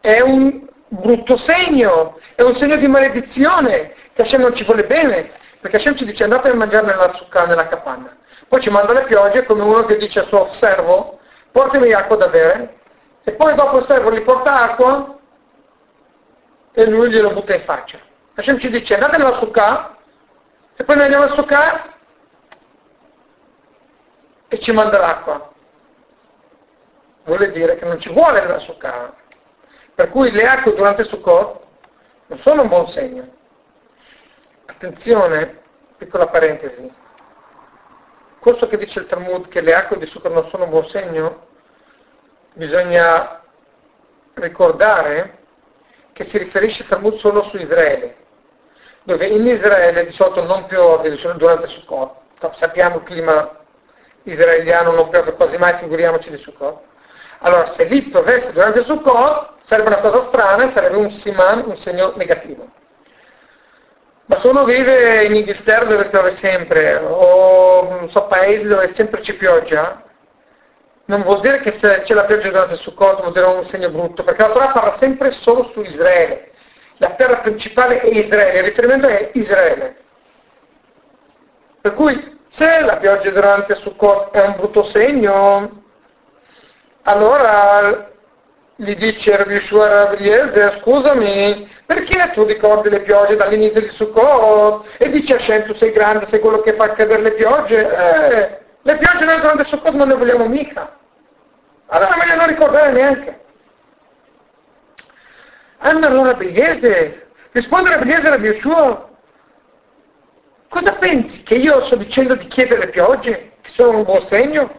[0.00, 5.30] È un brutto segno, è un segno di maledizione, che Hashem non ci vuole bene,
[5.60, 8.16] perché Hashem ci dice andate a mangiare nella zucca, nella capanna.
[8.46, 11.18] Poi ci manda le piogge come uno che dice al suo servo,
[11.50, 12.76] portami acqua da bere,
[13.24, 15.13] e poi dopo il servo gli porta acqua,
[16.74, 17.98] e lui glielo butta in faccia.
[18.34, 19.96] Hashem ci dice andate nella sukkah
[20.74, 21.94] e poi noi andiamo a sukkah
[24.48, 25.52] e ci manda l'acqua.
[27.24, 29.14] Vuole dire che non ci vuole nella sukkah.
[29.94, 31.60] Per cui le acque durante Sukkot
[32.26, 33.32] non sono un buon segno.
[34.66, 35.62] Attenzione,
[35.96, 36.92] piccola parentesi.
[38.40, 41.46] Questo che dice il Talmud che le acque di Sukkot non sono un buon segno,
[42.54, 43.40] bisogna
[44.34, 45.43] ricordare
[46.14, 48.14] che si riferisce il Talmud solo su Israele,
[49.02, 52.22] dove in Israele di solito non piove durante Sukkot.
[52.52, 53.58] Sappiamo il clima
[54.22, 56.80] israeliano non piove quasi mai, figuriamoci di Sukkot.
[57.40, 62.12] Allora, se lì piovesse durante Sukkot, sarebbe una cosa strana, sarebbe un siman, un segno
[62.16, 62.68] negativo.
[64.26, 69.20] Ma se uno vive in Inghilterra dove piove sempre, o non so, paesi dove sempre
[69.20, 70.03] ci pioggia,
[71.06, 73.90] non vuol dire che se c'è la pioggia durante il Sukkot vuol dire un segno
[73.90, 76.52] brutto, perché la Torah parla sempre solo su Israele.
[76.98, 79.96] La terra principale è Israele, il riferimento è Israele.
[81.80, 85.82] Per cui se la pioggia durante il Sukkot è un brutto segno,
[87.02, 88.10] allora
[88.76, 94.86] gli dice Rabbi Shua Rabbi scusami, perché tu ricordi le piogge dall'inizio di Sukkot?
[94.96, 97.90] E dice Hashem, tu sei grande, sei quello che fa cadere le piogge?
[97.90, 100.94] Eh, Le piogge noi durante Sukkot non le vogliamo mica.
[101.86, 103.44] Allora meglio non ricordare neanche.
[105.78, 109.16] Anna allora Bigliese, rispondere a era mio suo.
[110.68, 111.42] Cosa pensi?
[111.42, 113.52] Che io sto dicendo di chiedere le piogge?
[113.62, 114.70] Che sono un buon segno?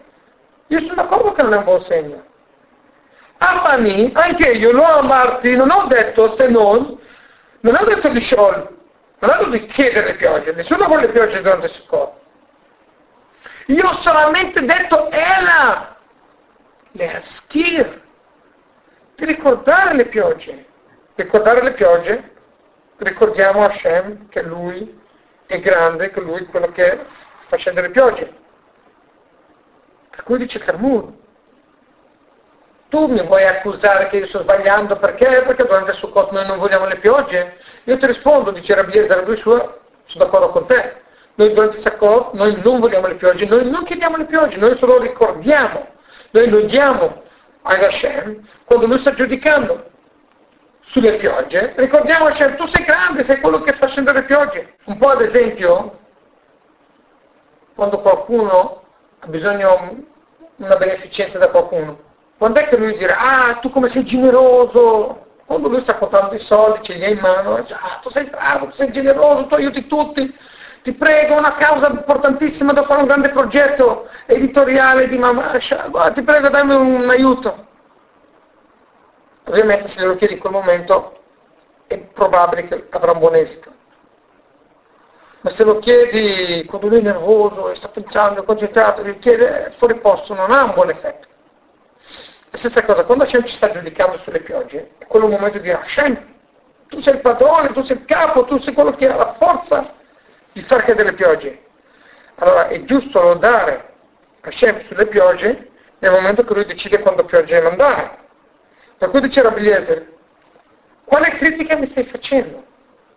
[0.68, 2.24] Io sono d'accordo che non è un buon segno.
[3.38, 7.00] Amani, anche io lo amarti, non ho detto se non,
[7.62, 8.54] non ho detto di sciol,
[9.20, 12.24] non ho detto di chiedere le piogge, nessuno vuole le piogge durante Sukkot.
[13.68, 15.98] Io ho solamente detto Ela,
[16.92, 18.02] le aschir,
[19.16, 20.66] di ricordare le piogge.
[21.16, 22.32] Ricordare le piogge,
[22.98, 25.02] ricordiamo Hashem che lui
[25.48, 27.06] è grande, che lui è quello che
[27.48, 28.34] fa scendere le piogge.
[30.10, 31.14] Per cui dice Talmud,
[32.90, 35.44] tu mi vuoi accusare che io sto sbagliando perché?
[35.46, 37.58] Perché durante il Sukkot noi non vogliamo le piogge?
[37.86, 41.04] Io ti rispondo, dice Rabbi Ezer, lui suo, sono d'accordo con te.
[41.36, 44.78] Noi durante il Sukkot noi non vogliamo le piogge, noi non chiediamo le piogge, noi
[44.78, 45.86] solo ricordiamo,
[46.32, 47.24] noi lo diamo
[47.62, 49.92] a Hashem quando lui sta giudicando
[50.86, 51.74] sulle piogge.
[51.76, 54.76] Ricordiamo Hashem, tu sei grande, sei quello che fa scendere le piogge.
[54.86, 56.00] Un po' ad esempio,
[57.76, 58.84] quando qualcuno
[59.20, 60.06] ha bisogno
[60.56, 62.00] di una beneficenza da qualcuno,
[62.38, 65.24] quando è che lui dirà, ah, tu come sei generoso?
[65.46, 68.26] Quando lui sta contando i soldi, ce li ha in mano, dice, ah, tu sei
[68.26, 70.36] bravo, tu sei generoso, tu aiuti tutti,
[70.86, 76.50] ti prego, una causa importantissima da fare un grande progetto editoriale di Mamasha, ti prego,
[76.50, 77.66] dammi un aiuto.
[79.46, 81.22] Ovviamente se glielo chiedi in quel momento
[81.88, 83.72] è probabile che avrà un buon esito.
[85.42, 89.74] Ma se lo chiedi quando lui è nervoso e sta pensando, è concentrato, gli chiede
[89.80, 91.28] fuori posto, non ha un buon effetto.
[92.52, 95.64] La stessa cosa, quando Hashem ci sta giudicando sulle piogge, è quello un momento di
[95.64, 96.34] dire Hashem,
[96.90, 100.04] tu sei il padrone, tu sei il capo, tu sei quello che ha la forza
[100.56, 101.64] di far cadere le piogge.
[102.36, 103.94] Allora è giusto lodare
[104.40, 108.20] Hashem sulle piogge nel momento che lui decide quando pioggia mandare.
[108.98, 109.70] Per cui dice Rabbi
[111.04, 112.64] quale critica mi stai facendo?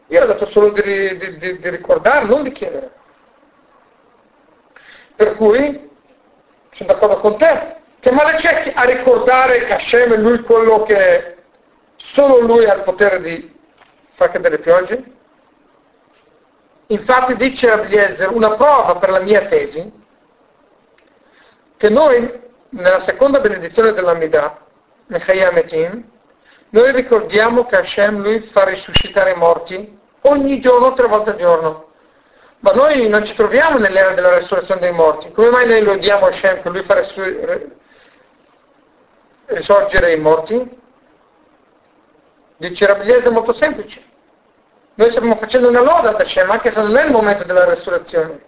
[0.09, 2.91] Io ho dato solo di, di, di, di ricordare, non di chiedere.
[5.15, 5.91] Per cui
[6.73, 7.77] sono d'accordo con te.
[8.01, 11.37] Che male c'è a ricordare che Hashem è lui quello che
[11.97, 13.57] solo lui ha il potere di
[14.15, 15.18] far cadere piogge?
[16.91, 19.93] Infatti dice Rabbi Eliezer, una prova per la mia tesi,
[21.77, 24.59] che noi nella seconda benedizione dell'Amidà
[25.07, 26.05] Mechayametim,
[26.71, 31.87] noi ricordiamo che Hashem lui fa risuscitare i morti ogni giorno, tre volte al giorno.
[32.61, 35.31] Ma noi non ci troviamo nell'era della resurrezione dei morti.
[35.31, 37.07] Come mai noi lo diamo a Hashem che lui fa
[39.47, 40.81] risorgere i morti?
[42.57, 44.08] Dice Rabbiese molto semplice.
[44.99, 48.41] Noi stiamo facendo una loda ad Hashem, anche se non è il momento della resurrezione.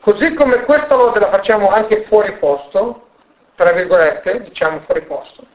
[0.00, 3.06] Così come questa loda la facciamo anche fuori posto,
[3.54, 5.46] tra virgolette, diciamo fuori posto,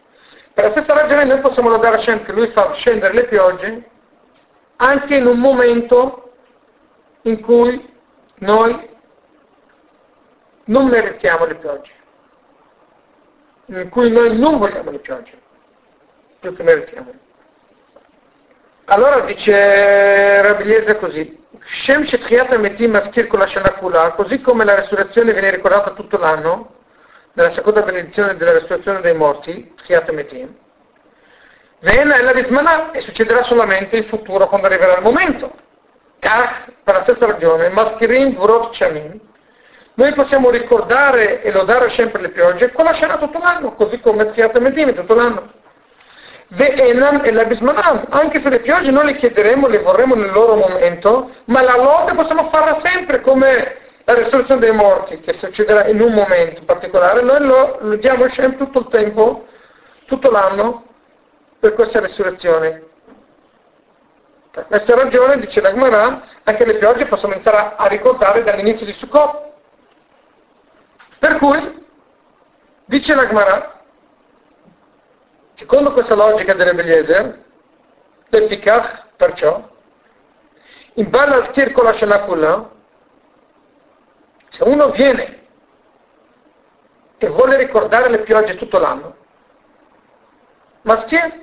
[0.54, 3.90] per la stessa ragione noi possiamo lodare Hashem che lui fa scendere le piogge
[4.78, 6.32] anche in un momento
[7.24, 7.94] in cui
[8.36, 8.90] noi
[10.66, 11.92] non meritiamo le piogge,
[13.66, 15.38] in cui noi non vogliamo le piogge,
[16.40, 17.23] più che meritiamo.
[18.86, 23.72] Allora dice Rabbi così, Shem Shetchiat Ametim Maschir con la Shana
[24.16, 26.74] così come la resurrezione viene ricordata tutto l'anno,
[27.34, 30.54] nella seconda benedizione della resurrezione dei morti, Tchiat Metim,
[31.80, 35.52] Vena e la Vismanà e succederà solamente in futuro quando arriverà il momento.
[36.20, 39.20] Kach, per la stessa ragione, Maskirin Vrot Chamin,
[39.96, 44.26] noi possiamo ricordare e lodare sempre le piogge con la scena tutto l'anno, così come
[44.28, 45.52] Tchiat Metim tutto l'anno.
[46.43, 46.43] Ve'enam e la Bismanam,
[48.10, 52.14] anche se le piogge noi le chiederemo, le vorremmo nel loro momento, ma la lode
[52.14, 57.44] possiamo farla sempre come la risurrezione dei morti, che succederà in un momento particolare, noi
[57.44, 59.48] lo, lo diamo sempre tutto il tempo,
[60.06, 60.86] tutto l'anno,
[61.60, 62.84] per questa risurrezione.
[64.52, 68.94] Per questa ragione, dice la Gemara, anche le piogge possono iniziare a ricordare dall'inizio di
[68.94, 69.52] Sukkot.
[71.18, 71.86] Per cui,
[72.86, 73.73] dice la Gemara,
[75.56, 77.44] secondo questa logica dell'Ebeliezer,
[78.28, 79.70] l'efficace perciò,
[80.96, 82.72] in balla al circolo Shanakula,
[84.50, 85.42] se uno viene
[87.18, 89.16] e vuole ricordare le piogge tutto l'anno,
[90.82, 91.42] ma schier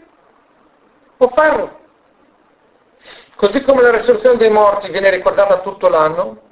[1.16, 1.78] può farlo.
[3.36, 6.48] Così come la resurrezione dei morti viene ricordata tutto l'anno,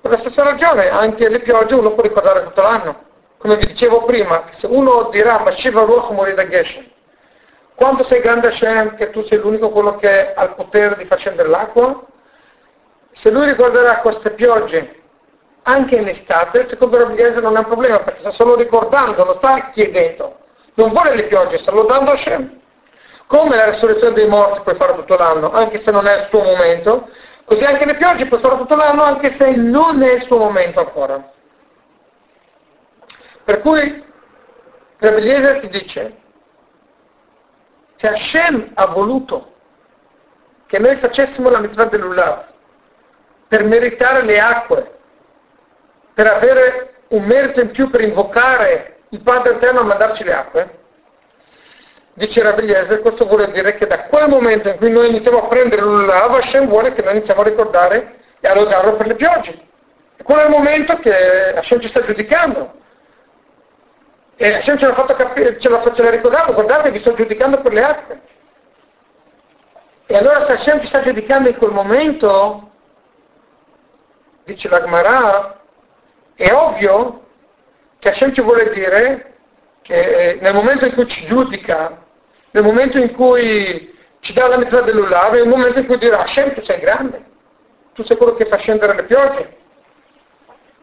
[0.00, 3.04] per la stessa ragione anche le piogge uno può ricordare tutto l'anno.
[3.38, 6.84] Come vi dicevo prima, se uno dirà ma Shiva Ruach muore da Geshem,
[7.74, 11.18] quando sei grande Hashem che tu sei l'unico quello che ha il potere di far
[11.18, 12.02] scendere l'acqua,
[13.12, 15.02] se lui ricorderà queste piogge
[15.68, 19.70] anche in estate, secondo Rabbi non è un problema, perché sta solo ricordando, lo sta
[19.72, 20.38] chiedendo.
[20.74, 22.60] Non vuole le piogge, sta lodando Hashem.
[23.26, 26.42] Come la resurrezione dei morti puoi fare tutto l'anno, anche se non è il suo
[26.42, 27.08] momento,
[27.44, 30.78] così anche le piogge puoi fare tutto l'anno, anche se non è il suo momento
[30.78, 31.32] ancora.
[33.46, 34.04] Per cui
[34.98, 36.16] Rabbi Eliezer ti dice,
[37.94, 39.52] se Hashem ha voluto
[40.66, 42.44] che noi facessimo la mitzvah dell'Ulav
[43.46, 44.98] per meritare le acque,
[46.12, 50.78] per avere un merito in più per invocare il Padre Eterno a mandarci le acque,
[52.14, 55.46] dice Rabbi Eliezer, questo vuol dire che da quel momento in cui noi iniziamo a
[55.46, 59.56] prendere l'Ulav, Hashem vuole che noi iniziamo a ricordare e a lodarlo per le piogge.
[60.16, 62.82] E quello è il momento che Hashem ci sta giudicando.
[64.38, 67.60] E Hashem ce l'ha fatto capire, ce l'ha, ce l'ha ricordato, guardate vi sto giudicando
[67.62, 68.20] per le acque.
[70.06, 72.70] E allora se Hashem ci sta giudicando in quel momento,
[74.44, 75.58] dice l'Agmarà,
[76.34, 77.24] è ovvio
[77.98, 79.34] che Hashem ci vuole dire
[79.80, 82.04] che eh, nel momento in cui ci giudica,
[82.50, 86.20] nel momento in cui ci dà la mitzvah dell'Ulav, è il momento in cui dirà
[86.20, 87.24] Hashem tu sei grande,
[87.94, 89.56] tu sei quello che fa scendere le piogge.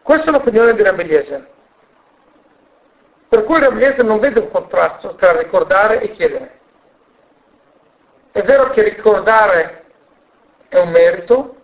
[0.02, 1.52] Questa è l'opinione di Rabbi.
[3.34, 6.60] Per cui Rabbi Eliezer non vede un contrasto tra ricordare e chiedere.
[8.30, 9.86] È vero che ricordare
[10.68, 11.56] è un merito,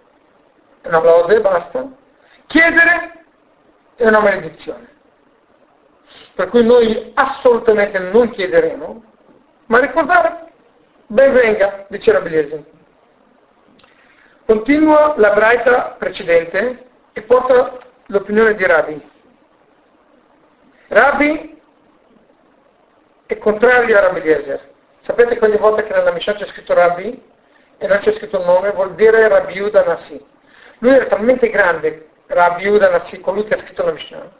[0.81, 1.89] è una lode e basta.
[2.49, 3.25] Chiedere
[3.95, 4.89] è una maledizione.
[6.35, 9.05] Per cui noi assolutamente non chiederemo,
[9.66, 10.51] ma ricordare,
[11.07, 12.64] ben venga, dice Rabbi Eliezer.
[14.45, 19.11] Continua la braita precedente e porta l'opinione di Rabbi.
[20.89, 21.59] Rabbi
[23.35, 24.68] è contrario a Rabbi Eliezer.
[25.01, 27.22] Sapete che ogni volta che nella Mishnah c'è scritto Rabbi
[27.78, 30.22] e non c'è scritto il nome, vuol dire Rabbi Yuda Nasi.
[30.78, 34.31] Lui era talmente grande, Rabbi Yuda Nasi, colui che ha scritto la Mishnah,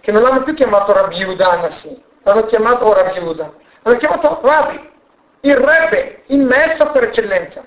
[0.00, 3.52] che non l'hanno più chiamato Rabbi Yuda Nasi, l'hanno chiamato Rabbi Yuda.
[3.82, 4.90] L'hanno chiamato Rabbi,
[5.40, 7.64] il Rebbe, il maestro per eccellenza.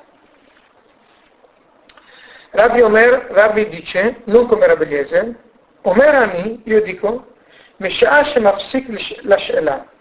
[2.51, 5.35] Rabbi Omer, Rabbi dice, non come Rabbi Eliezer,
[5.81, 7.33] Omer Ani, io dico,
[7.77, 9.93] Misha'ah Shemafsik la She'lah.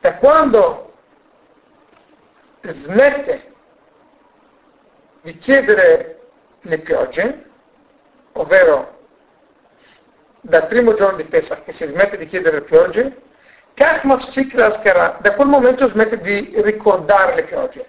[0.00, 0.92] Da quando
[2.62, 3.52] smette
[5.22, 6.20] di chiedere
[6.60, 7.44] le piogge,
[8.32, 8.96] ovvero
[10.40, 13.22] dal primo giorno di Pesach che si smette di chiedere le piogge,
[13.74, 17.86] da quel momento smette di ricordare le piogge.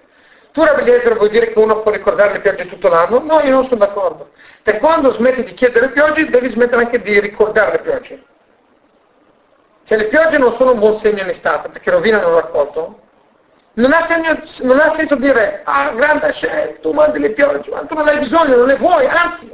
[0.52, 0.84] Tu Rabbi
[1.16, 3.20] vuoi dire che uno può ricordare le piogge tutto l'anno?
[3.20, 4.32] No, io non sono d'accordo.
[4.64, 8.24] E quando smetti di chiedere le piogge devi smettere anche di ricordare le piogge.
[9.90, 13.00] Se le piogge non sono un buon segno in estate perché rovinano il raccolto,
[13.74, 17.80] non ha, segno, non ha senso dire, ah grande scelta, tu mandi le piogge, ma
[17.86, 19.50] tu non hai bisogno, non le vuoi, anzi,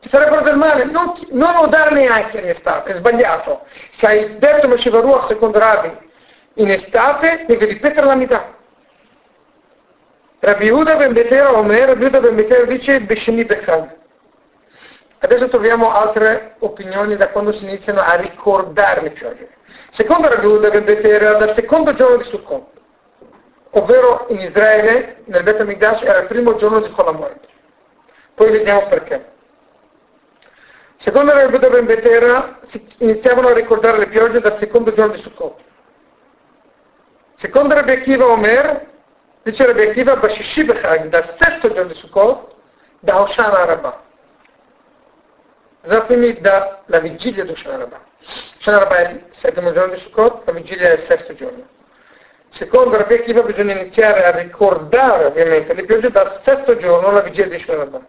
[0.00, 3.64] ti farebbero del male, non, non odare neanche in estate, è sbagliato.
[3.88, 5.96] Se hai detto Meshiva Ruach secondo Rabbi
[6.56, 8.54] in estate, devi ripetere la metà.
[10.40, 13.96] Rabbi Uda ben Betera Omer, Rabbi Uda ben Betera dice Besheni Bechad.
[15.24, 19.48] Adesso troviamo altre opinioni da quando si iniziano a ricordare le piogge.
[19.90, 22.72] Secondo Rabbi Uda ben Betera, dal secondo giorno di Sukkot
[23.74, 27.40] ovvero in Israele, nel Bet HaMikdash, era il primo giorno di Cholamoed.
[28.34, 29.32] Poi vediamo perché.
[30.96, 32.58] Secondo la Rebbe Ben Betera
[32.98, 35.60] iniziavano a ricordare le piogge dal secondo giorno di Sukkot.
[37.36, 38.86] Secondo Rebbe Akiva Omer,
[39.42, 42.54] dice Rebbe Akiva dal sesto giorno di Sukkot,
[43.00, 44.02] da Hoshana Rabbah.
[45.86, 48.00] Esattamente dalla vigilia di Hoshana Rabbah.
[48.64, 51.68] Rabbah è il settimo giorno di Sukkot, la vigilia è il sesto giorno.
[52.48, 57.48] Secondo Rabbi Akiva bisogna iniziare a ricordare ovviamente le piogge dal sesto giorno alla vigilia
[57.48, 58.06] di Shemabah.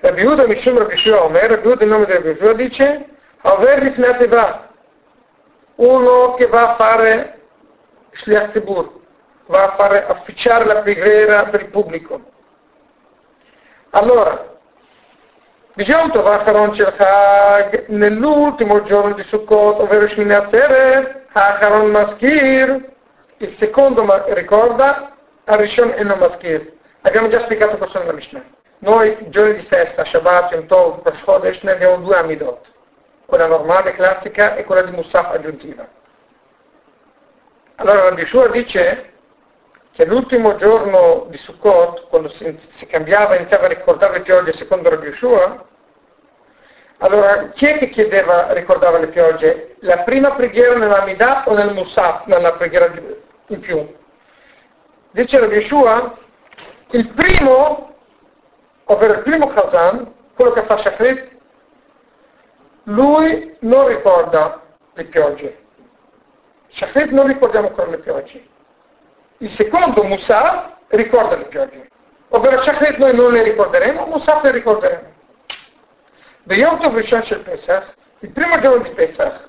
[0.00, 3.08] Rabbi Uda Mishum Rabbi Shua Omer, Rabbi Uda il nome di Rabbi Shua dice
[3.40, 4.68] Aver rifnate va
[5.76, 7.40] uno che va a fare
[8.12, 8.62] Shliach
[9.46, 12.20] va a fare afficiare la preghiera per il pubblico.
[13.90, 14.57] Allora,
[15.78, 21.26] Bisogna Vacharon Shel Chag, nell'ultimo giorno di Sukkot, ovvero Shmini Atzeret,
[21.92, 22.84] Maskir,
[23.36, 24.04] il secondo
[24.34, 25.12] ricorda,
[25.44, 26.72] Arishon e non Maskir.
[27.02, 28.42] Abbiamo già spiegato questo nella Mishnah.
[28.78, 32.66] Noi, giorni di festa, Shabbat, Yom Tov, Rosh Chodesh, ne abbiamo due Amidot.
[33.26, 35.86] Quella normale, classica, e quella di Musaf aggiuntiva.
[37.76, 39.12] Allora Rabbi Shua dice
[39.92, 44.90] che l'ultimo giorno di Sukkot, quando si, si cambiava, iniziava a ricordare le piogge secondo
[44.90, 45.66] Rabbi Shua,
[47.00, 49.76] allora, chi è che chiedeva, ricordava le piogge?
[49.80, 52.92] La prima preghiera nella Midah o nel Musaf, nella preghiera
[53.46, 53.94] in più?
[55.12, 56.18] Dice Rabbi Yeshua,
[56.90, 57.94] il primo,
[58.84, 61.36] ovvero il primo Kazan, quello che fa Shachrit,
[62.84, 64.60] lui non ricorda
[64.94, 65.58] le piogge.
[66.68, 68.44] Shachrit non ricordiamo ancora le piogge.
[69.38, 71.88] Il secondo Musaf ricorda le piogge.
[72.30, 75.07] Ovvero Shachrit noi non le ricorderemo, Musaf le ricorderemo.
[76.48, 79.46] Rishon Shel Pesach, il primo giorno di Pesach,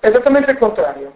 [0.00, 1.12] esattamente il contrario.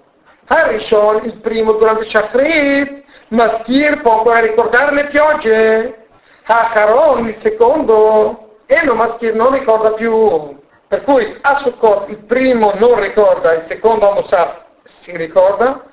[0.46, 6.06] Harishon, il primo durante Shachrit, Maschir può ancora ricordare le piogge.
[6.44, 10.60] Hakaron, il secondo, e lo Maschir non ricorda più.
[10.88, 15.84] Per cui a Sukkot il primo non ricorda, il secondo a Musaf si ricorda.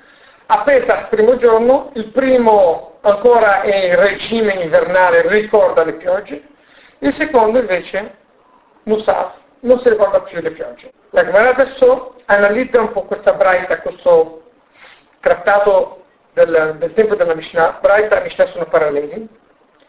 [0.48, 6.44] A Pesach, il primo giorno, il primo ancora è in regime invernale, ricorda le piogge.
[7.00, 8.18] Il secondo invece,
[8.84, 10.92] Musaf, non si ricorda più le piogge.
[11.12, 14.52] La Gemara adesso analizza un po' questa braita, questo
[15.20, 19.28] trattato del, del tempo della Mishnah, braita e Mishnah sono paralleli,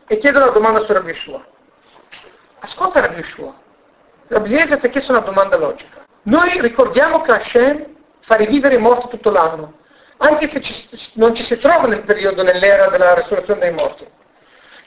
[0.07, 1.45] e chiede una domanda su Rabbi Yeshua.
[2.61, 3.55] Ascolta Rabbi Yeshua.
[4.29, 6.05] Rabbi Eliezer ti ha chiesto una domanda logica.
[6.23, 7.87] Noi ricordiamo che Hashem
[8.21, 9.79] fa rivivere i morti tutto l'anno,
[10.19, 14.07] anche se ci, non ci si trova nel periodo, nell'era della resurrezione dei morti.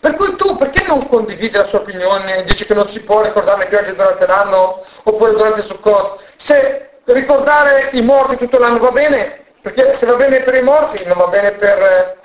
[0.03, 3.59] Per cui tu perché non condividi la sua opinione dici che non si può ricordare
[3.59, 6.19] le piogge durante l'anno oppure durante il Sukkot?
[6.35, 11.01] Se ricordare i morti tutto l'anno va bene, perché se va bene per i morti
[11.05, 12.17] non va bene per,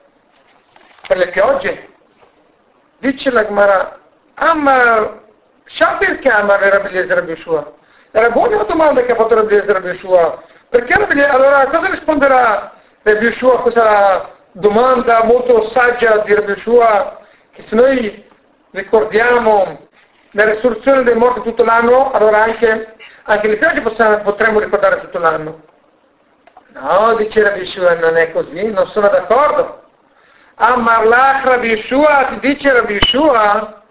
[1.07, 1.89] per le piogge.
[2.99, 4.01] Dice la Gemara,
[4.35, 5.21] Amar,
[5.67, 7.75] sa perché Amar era Beliezer Rabbi Yeshua?
[8.11, 10.43] Era buona la domanda che ha fatto Rabbi Eliezer Rabbi Yeshua.
[10.69, 12.73] Perché Allora cosa risponderà
[13.03, 17.18] Rabbi Yeshua a questa domanda molto saggia di Rabbi Yeshua?
[17.59, 18.25] Che se noi
[18.71, 19.89] ricordiamo
[20.31, 22.95] la risurrezione dei morti tutto l'anno, allora anche,
[23.25, 25.63] anche le piogge possiamo, potremmo ricordare tutto l'anno.
[26.75, 29.83] No, dice Rabbi Yeshua, non è così, non sono d'accordo.
[30.55, 33.83] Amarlach Rabbi Yeshua, ti dice Rabbi Yeshua,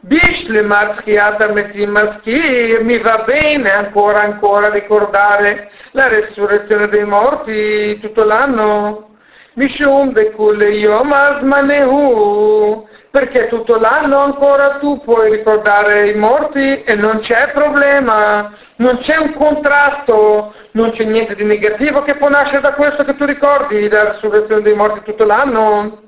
[0.00, 8.24] Bishlemat Chiata Metim Maschir, mi va bene ancora ancora ricordare la resurrezione dei morti tutto
[8.24, 9.13] l'anno.
[9.56, 16.96] Mishum de Kule Yom Asmanehu, perché tutto l'anno ancora tu puoi ricordare i morti e
[16.96, 22.62] non c'è problema, non c'è un contrasto, non c'è niente di negativo che può nascere
[22.62, 26.02] da questo che tu ricordi la resurrezione dei morti tutto l'anno,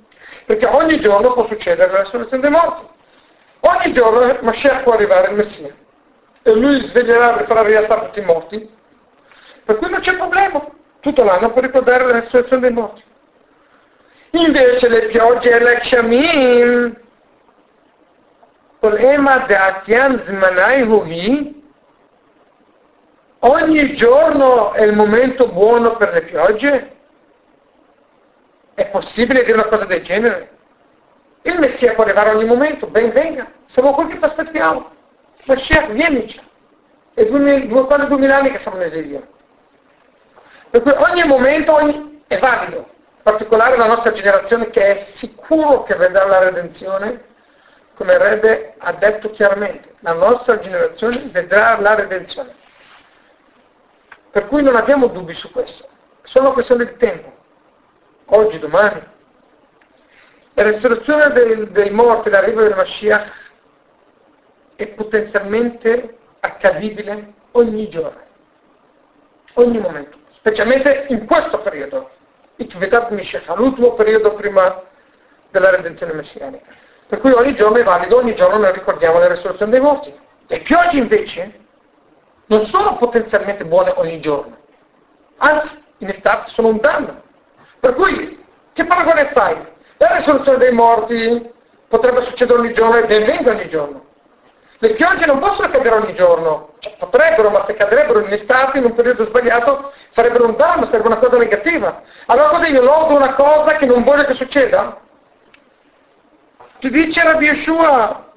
[0.45, 2.85] perché ogni giorno può succedere la resurrezione dei morti.
[3.61, 5.73] Ogni giorno Mashiach può arrivare il Messia.
[6.43, 8.69] E lui sveglierà e farà realtà tutti i morti,
[9.65, 10.65] per cui non c'è problema,
[10.99, 13.03] tutto l'anno può ricordare la resurrezione dei morti.
[14.31, 17.01] Invece le piogge Lakshamim,
[23.39, 26.95] ogni giorno è il momento buono per le piogge?
[28.75, 30.51] È possibile dire una cosa del genere?
[31.43, 34.91] Il Messia può arrivare ogni momento, ben venga, siamo qui che ti aspettiamo.
[35.45, 36.41] Mashiach, vienici.
[37.15, 39.27] È due, due, quasi duemila anni che siamo in esilio.
[40.71, 42.89] Per cui ogni momento ogni, è valido
[43.27, 47.25] particolare la nostra generazione che è sicuro che vedrà la redenzione,
[47.95, 52.55] come Rebbe ha detto chiaramente, la nostra generazione vedrà la redenzione.
[54.31, 55.89] Per cui non abbiamo dubbi su questo,
[56.23, 57.33] è solo questione di tempo,
[58.27, 59.03] oggi, domani.
[60.55, 63.33] La resurrezione dei, dei morti, l'arrivo del Mashiach
[64.77, 68.23] è potenzialmente accadibile ogni giorno,
[69.55, 72.15] ogni momento, specialmente in questo periodo,
[72.57, 74.83] Ikvetat Mishach, l'ultimo periodo prima
[75.51, 76.67] della redenzione messianica.
[77.07, 80.13] Per cui ogni giorno è valido, ogni giorno noi ricordiamo la resurrezione dei morti.
[80.47, 81.61] Le piogge invece
[82.47, 84.57] non sono potenzialmente buone ogni giorno,
[85.39, 87.23] anzi in estate sono un danno.
[87.81, 88.43] Per cui
[88.73, 89.57] che paragone fai?
[89.99, 91.53] La risurrezione dei morti
[91.89, 94.06] potrebbe succedere ogni giorno e ben venga ogni giorno.
[94.79, 98.85] Le piogge non possono cadere ogni giorno, cioè, potrebbero, ma se cadrebbero in estate, in
[98.85, 102.03] un periodo sbagliato, farebbero un danno, sarebbe una cosa negativa.
[102.27, 105.01] Allora cosa io lodo una cosa che non voglio che succeda?
[106.79, 108.33] Ti dice Rabbi Yeshua,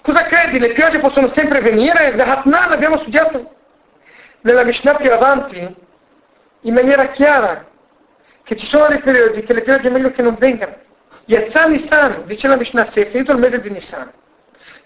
[0.00, 0.60] cosa credi?
[0.60, 2.14] Le piogge possono sempre venire?
[2.14, 3.54] La Hatnan abbiamo studiato
[4.42, 5.76] nella Mishnah più avanti,
[6.60, 7.66] in maniera chiara,
[8.44, 10.76] che ci sono dei periodi che le piogge è meglio che non vengano.
[11.24, 14.10] Yatzan Nisan, dice la Mishnah, se è finito il mese di Nisan,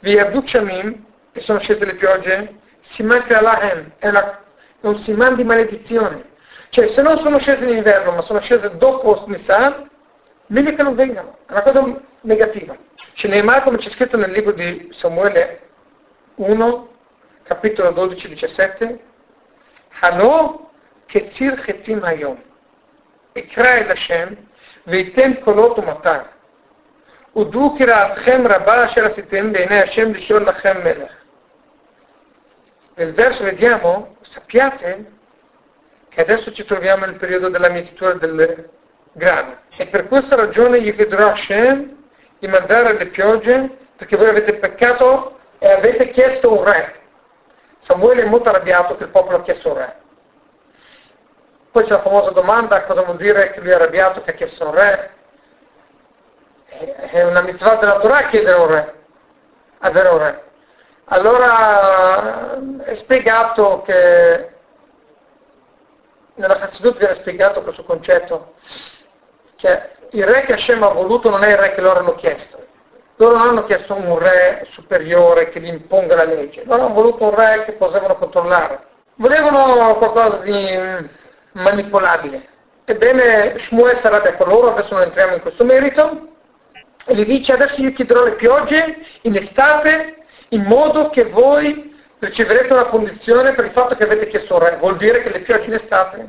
[0.05, 1.03] vi Abdu Shamim,
[1.33, 4.39] e sono scese le piogge, Siman Kalahem, è, la,
[4.81, 6.33] è un Siman di maledizione.
[6.69, 9.89] Cioè, se non sono scese in inverno, ma sono scese dopo Nisan,
[10.49, 11.39] meglio che non vengano.
[11.47, 12.77] È una cosa negativa.
[12.95, 15.71] Cioè, Ce ne è mai come c'è scritto nel libro di Samuele
[16.35, 16.89] 1,
[17.45, 18.99] capitolo 12-17,
[20.01, 20.71] Hano
[21.07, 22.43] Ketzir Chetim Hayom,
[23.33, 24.37] Ikra El Hashem,
[24.83, 26.34] Veitem Kolot Matar,
[27.36, 31.12] ודעו קראתכם רבה אשר עשיתם בעיני השם לשאול לכם מלך.
[32.98, 35.06] Nel verso vediamo, sappiate
[36.10, 38.70] che adesso ci troviamo nel periodo della mietitura del
[39.14, 39.58] grano.
[39.78, 41.96] E per questa ragione gli chiederò a Hashem
[42.40, 46.96] di mandare le piogge perché voi avete peccato e avete chiesto un re.
[47.80, 49.96] Samuele è molto arrabbiato che il popolo ha chiesto un re.
[51.72, 54.66] Poi c'è la famosa domanda cosa vuol dire che lui è arrabbiato che ha chiesto
[54.66, 55.12] un re.
[56.93, 58.95] è una mitzvah della Torah chiedere un re,
[59.79, 60.43] avere un re.
[61.07, 64.49] Allora è spiegato che
[66.35, 68.55] nella Chassidut viene spiegato questo concetto,
[69.57, 72.63] che il re che Hashem ha voluto non è il re che loro hanno chiesto.
[73.17, 77.25] Loro non hanno chiesto un re superiore che gli imponga la legge, loro hanno voluto
[77.25, 78.87] un re che potevano controllare.
[79.17, 81.11] Volevano qualcosa di
[81.53, 82.49] manipolabile.
[82.85, 86.34] Ebbene, Shmuel sarà per loro, adesso non entriamo in questo merito,
[87.07, 92.73] e gli dice adesso io chiederò le piogge in estate in modo che voi riceverete
[92.73, 94.77] una condizione per il fatto che avete chiesto un re.
[94.79, 96.29] Vuol dire che le piogge in estate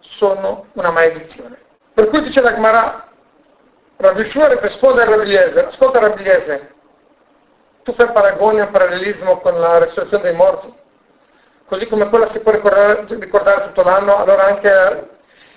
[0.00, 1.58] sono una maledizione.
[1.92, 3.08] Per cui dice la Gemara,
[3.96, 6.72] Rabbi Shmuel risponde a Rabbi ascolta Rabbi Eliezer,
[7.82, 10.72] tu fai paragoni un parallelismo con la resurrezione dei morti,
[11.66, 15.08] così come quella si può ricordare, ricordare tutto l'anno, allora anche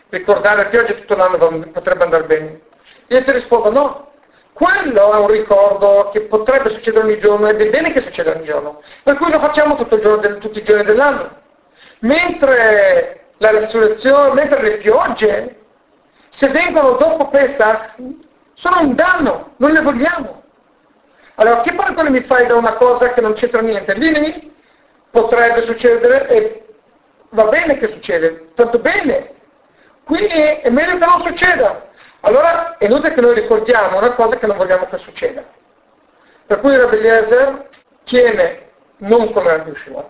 [0.10, 1.38] ricordare le piogge tutto l'anno
[1.72, 2.62] potrebbe andare bene.
[3.08, 4.07] Io ti rispondo no,
[4.58, 8.44] quello è un ricordo che potrebbe succedere ogni giorno ed è bene che succeda ogni
[8.44, 8.82] giorno.
[9.04, 11.30] Per cui lo facciamo del, tutti i giorni dell'anno.
[12.00, 15.60] Mentre la resurrezione, mentre le piogge,
[16.30, 17.98] se vengono dopo Pesach,
[18.56, 20.42] sono un danno, non le vogliamo.
[21.36, 23.94] Allora, che paragone mi fai da una cosa che non c'entra niente?
[23.94, 24.56] Lì
[25.12, 26.66] potrebbe succedere e
[27.30, 29.36] va bene che succede, tanto bene.
[30.04, 31.87] Qui è meglio che non succeda.
[32.28, 35.46] Allora è inutile che noi ricordiamo una cosa che non vogliamo che succeda.
[36.46, 37.70] Per cui Rabbi Eliezer
[38.04, 40.06] tiene non come Rabbi Shua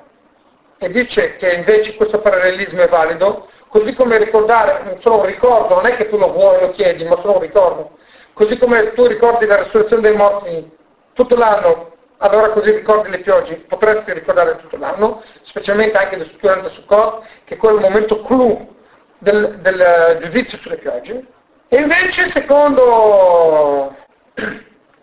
[0.80, 5.86] e dice che invece questo parallelismo è valido, così come ricordare, solo un ricordo, non
[5.86, 7.98] è che tu lo vuoi, lo chiedi, ma solo un ricordo.
[8.34, 10.72] Così come tu ricordi la risurrezione dei morti
[11.14, 17.26] tutto l'anno, allora così ricordi le piogge, potresti ricordare tutto l'anno, specialmente anche durante Sukkot,
[17.44, 18.76] che è quel momento clou
[19.20, 21.36] del, del giudizio sulle piogge,
[21.70, 23.94] e invece, secondo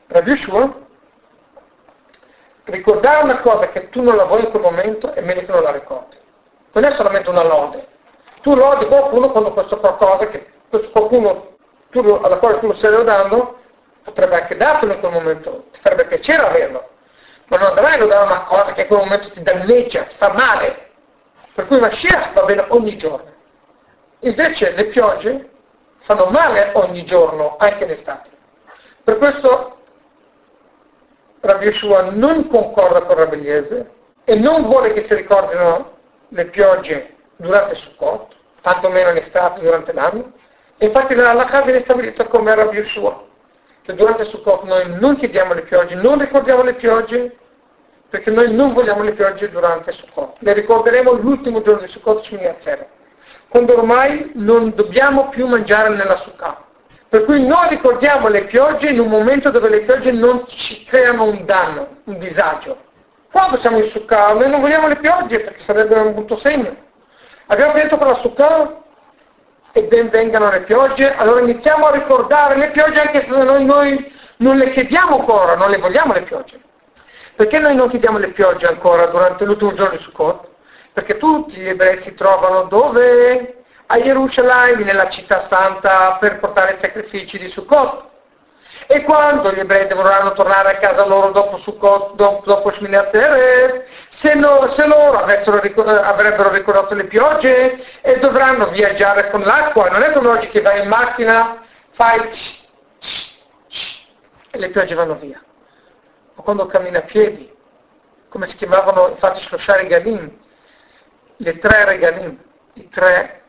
[0.06, 0.82] Rabbi Yeshua,
[2.64, 5.62] ricordare una cosa che tu non la vuoi in quel momento è meglio che non
[5.62, 6.16] la ricordi.
[6.72, 7.86] Non è solamente una lode.
[8.40, 11.56] Tu lodi qualcuno quando questo qualcosa che questo qualcuno
[11.90, 13.58] tu, alla quale tu lo stai lodando
[14.02, 16.88] potrebbe anche dartelo in quel momento, ti farebbe piacere averlo.
[17.48, 20.92] Ma non dovrai lodare una cosa che in quel momento ti danneggia, ti fa male.
[21.54, 23.32] Per cui Mashiach va bene ogni giorno.
[24.20, 25.50] Invece le piogge
[26.04, 28.30] fanno male ogni giorno, anche in estate.
[29.02, 29.78] Per questo
[31.40, 33.90] Rabbi Yeshua non concorda con Rabbi Eliezer
[34.24, 35.92] e non vuole che si ricordino
[36.28, 40.32] le piogge durante Sukkot, tantomeno in estate, durante l'anno.
[40.78, 43.24] E infatti l'Allah viene stabilito come Rabbi Yeshua,
[43.82, 47.36] che durante Sukkot noi non chiediamo le piogge, non ricordiamo le piogge,
[48.08, 50.36] perché noi non vogliamo le piogge durante Sukkot.
[50.38, 52.93] Le ricorderemo l'ultimo giorno di Sukkot, Shmini Atzeret
[53.54, 56.58] quando ormai non dobbiamo più mangiare nella succa.
[57.08, 61.22] Per cui noi ricordiamo le piogge in un momento dove le piogge non ci creano
[61.22, 62.76] un danno, un disagio.
[63.30, 66.74] Quando siamo in succa, noi non vogliamo le piogge perché sarebbe un brutto segno.
[67.46, 68.82] Abbiamo detto con la succa
[69.70, 74.12] e ben vengano le piogge, allora iniziamo a ricordare le piogge anche se noi, noi
[74.38, 76.60] non le chiediamo ancora, non le vogliamo le piogge.
[77.36, 80.53] Perché noi non chiediamo le piogge ancora durante l'ultimo giorno di Sukkot?
[80.94, 83.64] Perché tutti gli ebrei si trovano dove?
[83.86, 88.12] A Gerusalemme, nella città santa, per portare i sacrifici di Sukkot.
[88.86, 92.96] E quando gli ebrei dovranno tornare a casa loro dopo Sukkot, dopo, dopo Shmini
[94.08, 100.12] se, no, se loro avrebbero ricordato le piogge e dovranno viaggiare con l'acqua, non è
[100.12, 102.30] come oggi che vai in macchina, fai
[104.50, 105.42] e le piogge vanno via.
[106.36, 107.52] O quando cammina a piedi,
[108.28, 110.42] come si chiamavano infatti Shloshari Galim,
[111.36, 112.38] le tre regalim,
[112.74, 113.42] i tre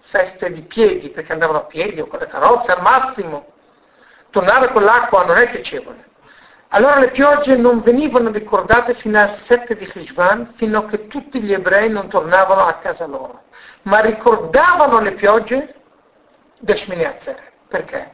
[0.00, 3.52] feste di piedi, perché andavano a piedi o con le carrozze al massimo.
[4.30, 6.12] Tornare con l'acqua non è piacevole.
[6.68, 11.40] Allora le piogge non venivano ricordate fino al 7 di Hishvan, fino a che tutti
[11.40, 13.44] gli ebrei non tornavano a casa loro,
[13.82, 15.74] ma ricordavano le piogge
[16.58, 17.52] da Shmini Atzeret.
[17.68, 18.12] Perché?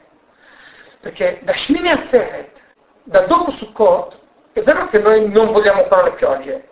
[1.01, 2.61] Perché da Shmini Atzeret,
[3.05, 4.18] da dopo Sukkot,
[4.53, 6.68] è vero che noi non vogliamo ancora le piogge,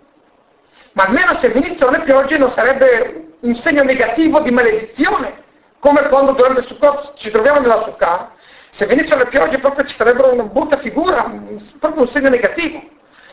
[0.98, 5.44] ma almeno se venissero le piogge non sarebbe un segno negativo di maledizione,
[5.78, 8.32] come quando durante il Sukkot ci troviamo nella Sukkah,
[8.70, 11.32] se venissero le piogge proprio ci farebbero una brutta figura,
[11.78, 12.82] proprio un segno negativo.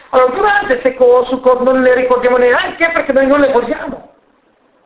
[0.10, 4.14] Allora, durante Sukkot non le ricordiamo neanche perché noi non le vogliamo,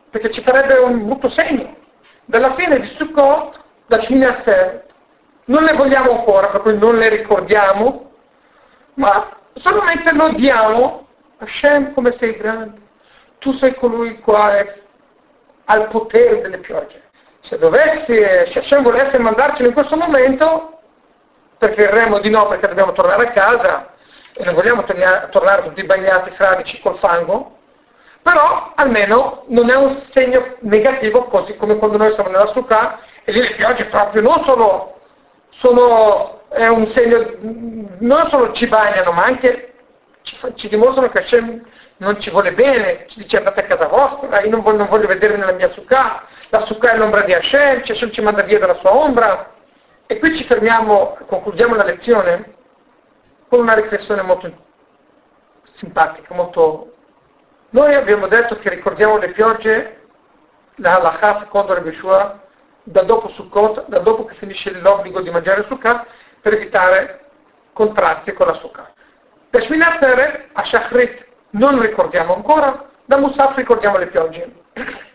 [0.10, 1.76] perché ci farebbe un brutto segno.
[2.24, 4.86] Dalla fine di Sukkot, da Shmini Atzeret,
[5.46, 8.10] non le vogliamo ancora, cui non le ricordiamo,
[8.94, 11.08] ma solamente lodiamo
[11.40, 12.88] Hashem come sei grande.
[13.40, 14.82] Tu sei colui il quale
[15.66, 17.04] ha il potere delle piogge.
[17.40, 20.80] Se dovessi, se Hashem volesse mandarcelo in questo momento,
[21.58, 23.94] preferiremmo di no perché dobbiamo tornare a casa
[24.34, 27.58] e non vogliamo tornare, tornare tutti bagnati fradici col fango,
[28.22, 33.32] però almeno non è un segno negativo così come quando noi siamo nella Sukkah e
[33.32, 35.00] lì le piogge proprio non solo
[35.50, 37.36] sono, è un segno,
[38.00, 39.69] non solo ci bagnano ma anche
[40.30, 41.66] ci, ci dimostrano che Hashem
[41.98, 45.08] non ci vuole bene, ci dice andate a casa vostra, io non voglio, non voglio
[45.08, 48.76] vedere nella mia Sukkah, la Sukkah è l'ombra di Hashem, Hashem ci manda via dalla
[48.76, 49.54] sua ombra.
[50.06, 52.56] E qui ci fermiamo, concludiamo la lezione
[53.48, 54.52] con una riflessione molto
[55.74, 56.94] simpatica, molto...
[57.72, 60.08] Noi abbiamo detto che ricordiamo le piogge,
[60.76, 62.42] la halakha secondo le Beshua,
[62.82, 66.06] da dopo Sukkot, da dopo che finisce l'obbligo di mangiare Sukkot,
[66.42, 67.26] per evitare
[67.74, 68.99] contrasti con la Sukkot.
[69.50, 74.52] Per Shminat a Shachrit non ricordiamo ancora, da Musaf ricordiamo le piogge.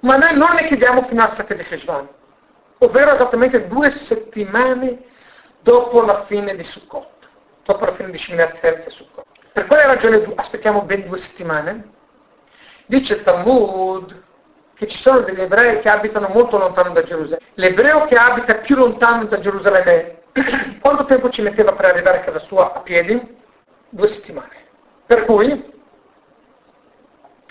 [0.00, 2.08] Ma noi non ne chiediamo fino a Sacche di Cheshvan,
[2.78, 5.02] ovvero esattamente due settimane
[5.60, 7.28] dopo la fine di Sukkot,
[7.64, 9.24] dopo la fine di Shminat e Sukkot.
[9.52, 11.92] Per quale ragione aspettiamo ben due settimane?
[12.86, 14.22] Dice Talmud
[14.74, 17.46] che ci sono degli ebrei che abitano molto lontano da Gerusalemme.
[17.54, 20.22] L'ebreo che abita più lontano da Gerusalemme,
[20.80, 23.36] quanto tempo ci metteva per arrivare a casa sua a piedi?
[23.88, 24.62] Due settimane.
[25.06, 25.72] Per cui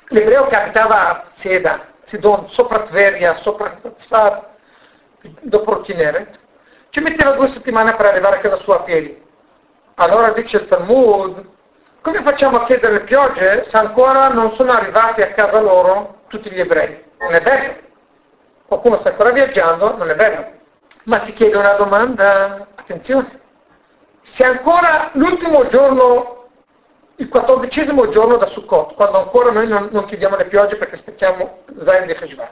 [0.08, 4.50] l'ebreo che abitava a Sieda, Sidon, sopra Tveria, sopra Tzfar,
[5.42, 6.40] dopo Kineret,
[6.90, 9.22] ci metteva due settimane per arrivare a casa sua a piedi.
[9.96, 11.52] Allora dice il Talmud,
[12.02, 16.52] come facciamo a chiedere le piogge se ancora non sono arrivati a casa loro tutti
[16.52, 17.04] gli ebrei?
[17.20, 17.76] Non è bello.
[18.66, 20.52] Qualcuno sta ancora viaggiando, non è bello.
[21.06, 23.40] Ma si chiede una domanda, attenzione,
[24.22, 26.48] se ancora l'ultimo giorno,
[27.16, 31.60] il quattordicesimo giorno da Sukkot, quando ancora noi non, non chiediamo le piogge perché aspettiamo
[31.84, 32.50] Zain di Heshvan,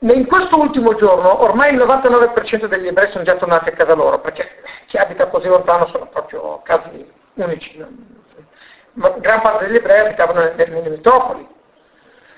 [0.00, 4.20] in questo ultimo giorno ormai il 99% degli ebrei sono già tornati a casa loro,
[4.20, 7.84] perché chi abita così lontano sono proprio casi unici.
[8.92, 11.46] Ma gran parte degli ebrei abitavano nelle metropoli.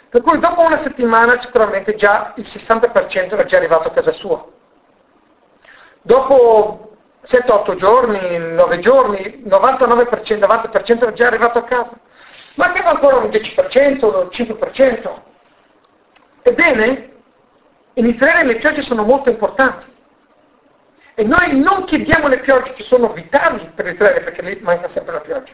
[0.09, 4.45] Per cui dopo una settimana sicuramente già il 60% era già arrivato a casa sua.
[6.03, 6.89] Dopo
[7.27, 11.91] 7-8 giorni, 9 giorni, 99%, 90% era già arrivato a casa.
[12.55, 15.23] Mancava ancora un 10%, un 5%.
[16.43, 17.12] Ebbene,
[17.95, 19.87] in Israele le piogge sono molto importanti.
[21.14, 25.12] E noi non chiediamo le piogge che sono vitali per Israele perché lì manca sempre
[25.12, 25.53] la pioggia.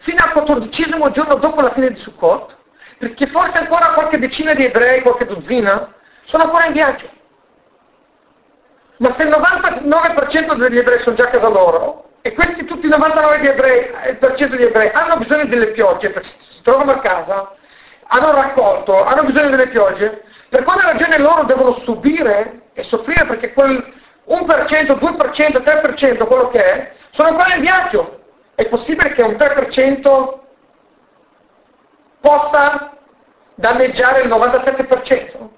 [0.00, 2.56] Fino al quattordicesimo giorno dopo la fine di Sukkot,
[2.98, 5.92] perché forse ancora qualche decina di ebrei, qualche dozzina,
[6.24, 7.08] sono ancora in viaggio.
[8.98, 12.92] Ma se il 99% degli ebrei sono già a casa loro, e questi tutti il
[12.92, 13.90] 99% di ebrei,
[14.56, 17.54] di ebrei hanno bisogno delle piogge perché si trovano a casa,
[18.08, 23.52] hanno raccolto, hanno bisogno delle piogge, per quale ragione loro devono subire e soffrire perché
[23.52, 23.92] quel
[24.28, 28.20] 1%, 2%, 3%, quello che è, sono ancora in viaggio.
[28.54, 30.38] È possibile che un 3%
[32.20, 32.96] possa
[33.54, 35.48] danneggiare il 97%?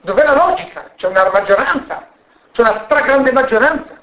[0.00, 0.92] Dov'è la logica?
[0.96, 2.08] C'è una maggioranza,
[2.54, 3.98] c'è una stragrande maggioranza.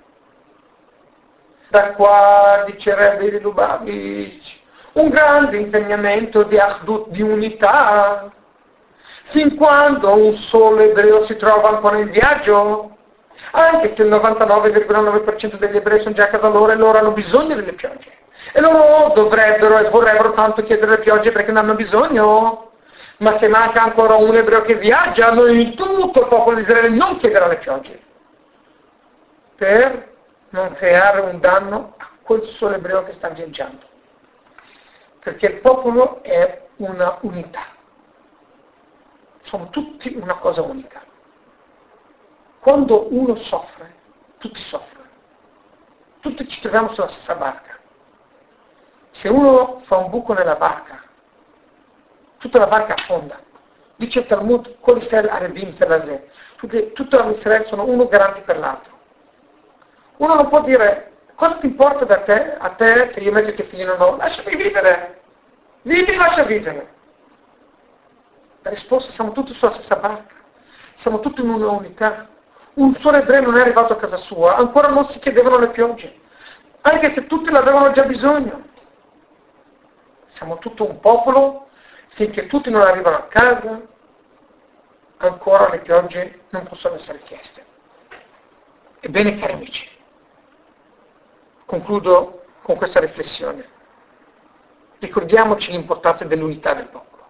[1.69, 4.57] Da qua dicerebbe il Lubavitch,
[4.93, 8.29] un grande insegnamento di Ahdut, di unità,
[9.29, 12.97] fin quando un solo ebreo si trova ancora in viaggio,
[13.51, 17.55] anche se il 99,9% degli ebrei sono già a casa loro e loro hanno bisogno
[17.55, 18.11] delle piogge.
[18.51, 22.71] E loro dovrebbero e vorrebbero tanto chiedere le piogge perché ne hanno bisogno.
[23.19, 27.15] Ma se manca ancora un ebreo che viaggia, noi tutto il popolo di Israele non
[27.15, 28.09] chiederà le piogge.
[29.61, 30.15] Per
[30.49, 33.89] non creare un danno a quel solo ebreo che sta viaggiando
[35.19, 37.67] perché il popolo è una unità.
[39.41, 41.03] Sono tutti una cosa unica.
[42.59, 43.93] Quando uno soffre,
[44.39, 45.09] tutti soffrono.
[46.21, 47.77] Tutti ci troviamo sulla stessa barca.
[49.11, 51.03] Se uno fa un buco nella barca,
[52.39, 53.39] tutta la barca affonda.
[53.95, 56.25] Dice il Talmud, con Israele Arevim Zelazè.
[56.55, 59.00] Tutti gli Israele sono uno garanti per l'altro.
[60.21, 61.11] Uno non può dire
[61.41, 64.17] Cosa ti importa da te, a te se io metto i tuoi figli o no?
[64.17, 65.21] Lasciami vivere.
[65.81, 66.93] Vivi, lascia vivere.
[68.61, 70.35] La risposta, siamo tutti sulla stessa barca.
[70.93, 72.27] Siamo tutti in una unità.
[72.75, 76.19] Un solo ebreo non è arrivato a casa sua, ancora non si chiedevano le piogge.
[76.81, 78.65] anche se tutti l'avevano già bisogno.
[80.27, 81.69] Siamo tutto un popolo,
[82.09, 83.81] finché tutti non arrivano a casa,
[85.17, 87.65] ancora le piogge non possono essere chieste.
[88.99, 89.89] Ebbene, cari amici,
[91.71, 93.65] concludo con questa riflessione.
[94.99, 97.29] Ricordiamoci l'importanza dell'unità del popolo.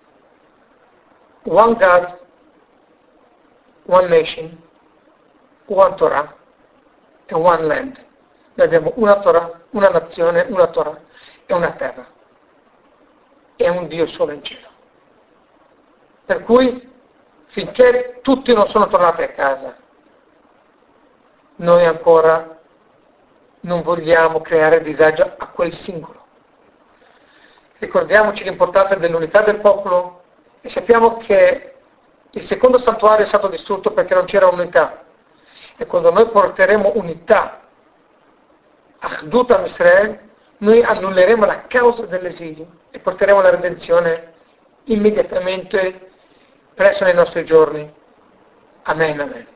[1.44, 2.20] One God,
[3.86, 4.60] one nation,
[5.66, 6.36] one Torah
[7.28, 8.06] e one land.
[8.56, 11.00] Noi abbiamo una Torah, una nazione, una Torah
[11.46, 12.08] e una terra.
[13.58, 14.68] E un Dio solo in cielo.
[16.26, 16.92] Per cui,
[17.46, 19.78] finché tutti non sono tornati a casa,
[21.58, 22.61] noi ancora
[23.62, 26.20] non vogliamo creare disagio a quel singolo.
[27.78, 30.24] Ricordiamoci l'importanza dell'unità del popolo
[30.62, 31.74] e sappiamo che
[32.30, 35.04] il secondo santuario è stato distrutto perché non c'era unità.
[35.78, 37.62] E quando noi porteremo unità
[39.00, 40.20] Achdut Am Israel,
[40.58, 44.34] noi annulleremo la causa dell'esilio e porteremo la redenzione
[44.86, 46.12] immediatamente
[46.76, 47.92] presso nei nostri giorni.
[48.84, 49.48] Amen, amen.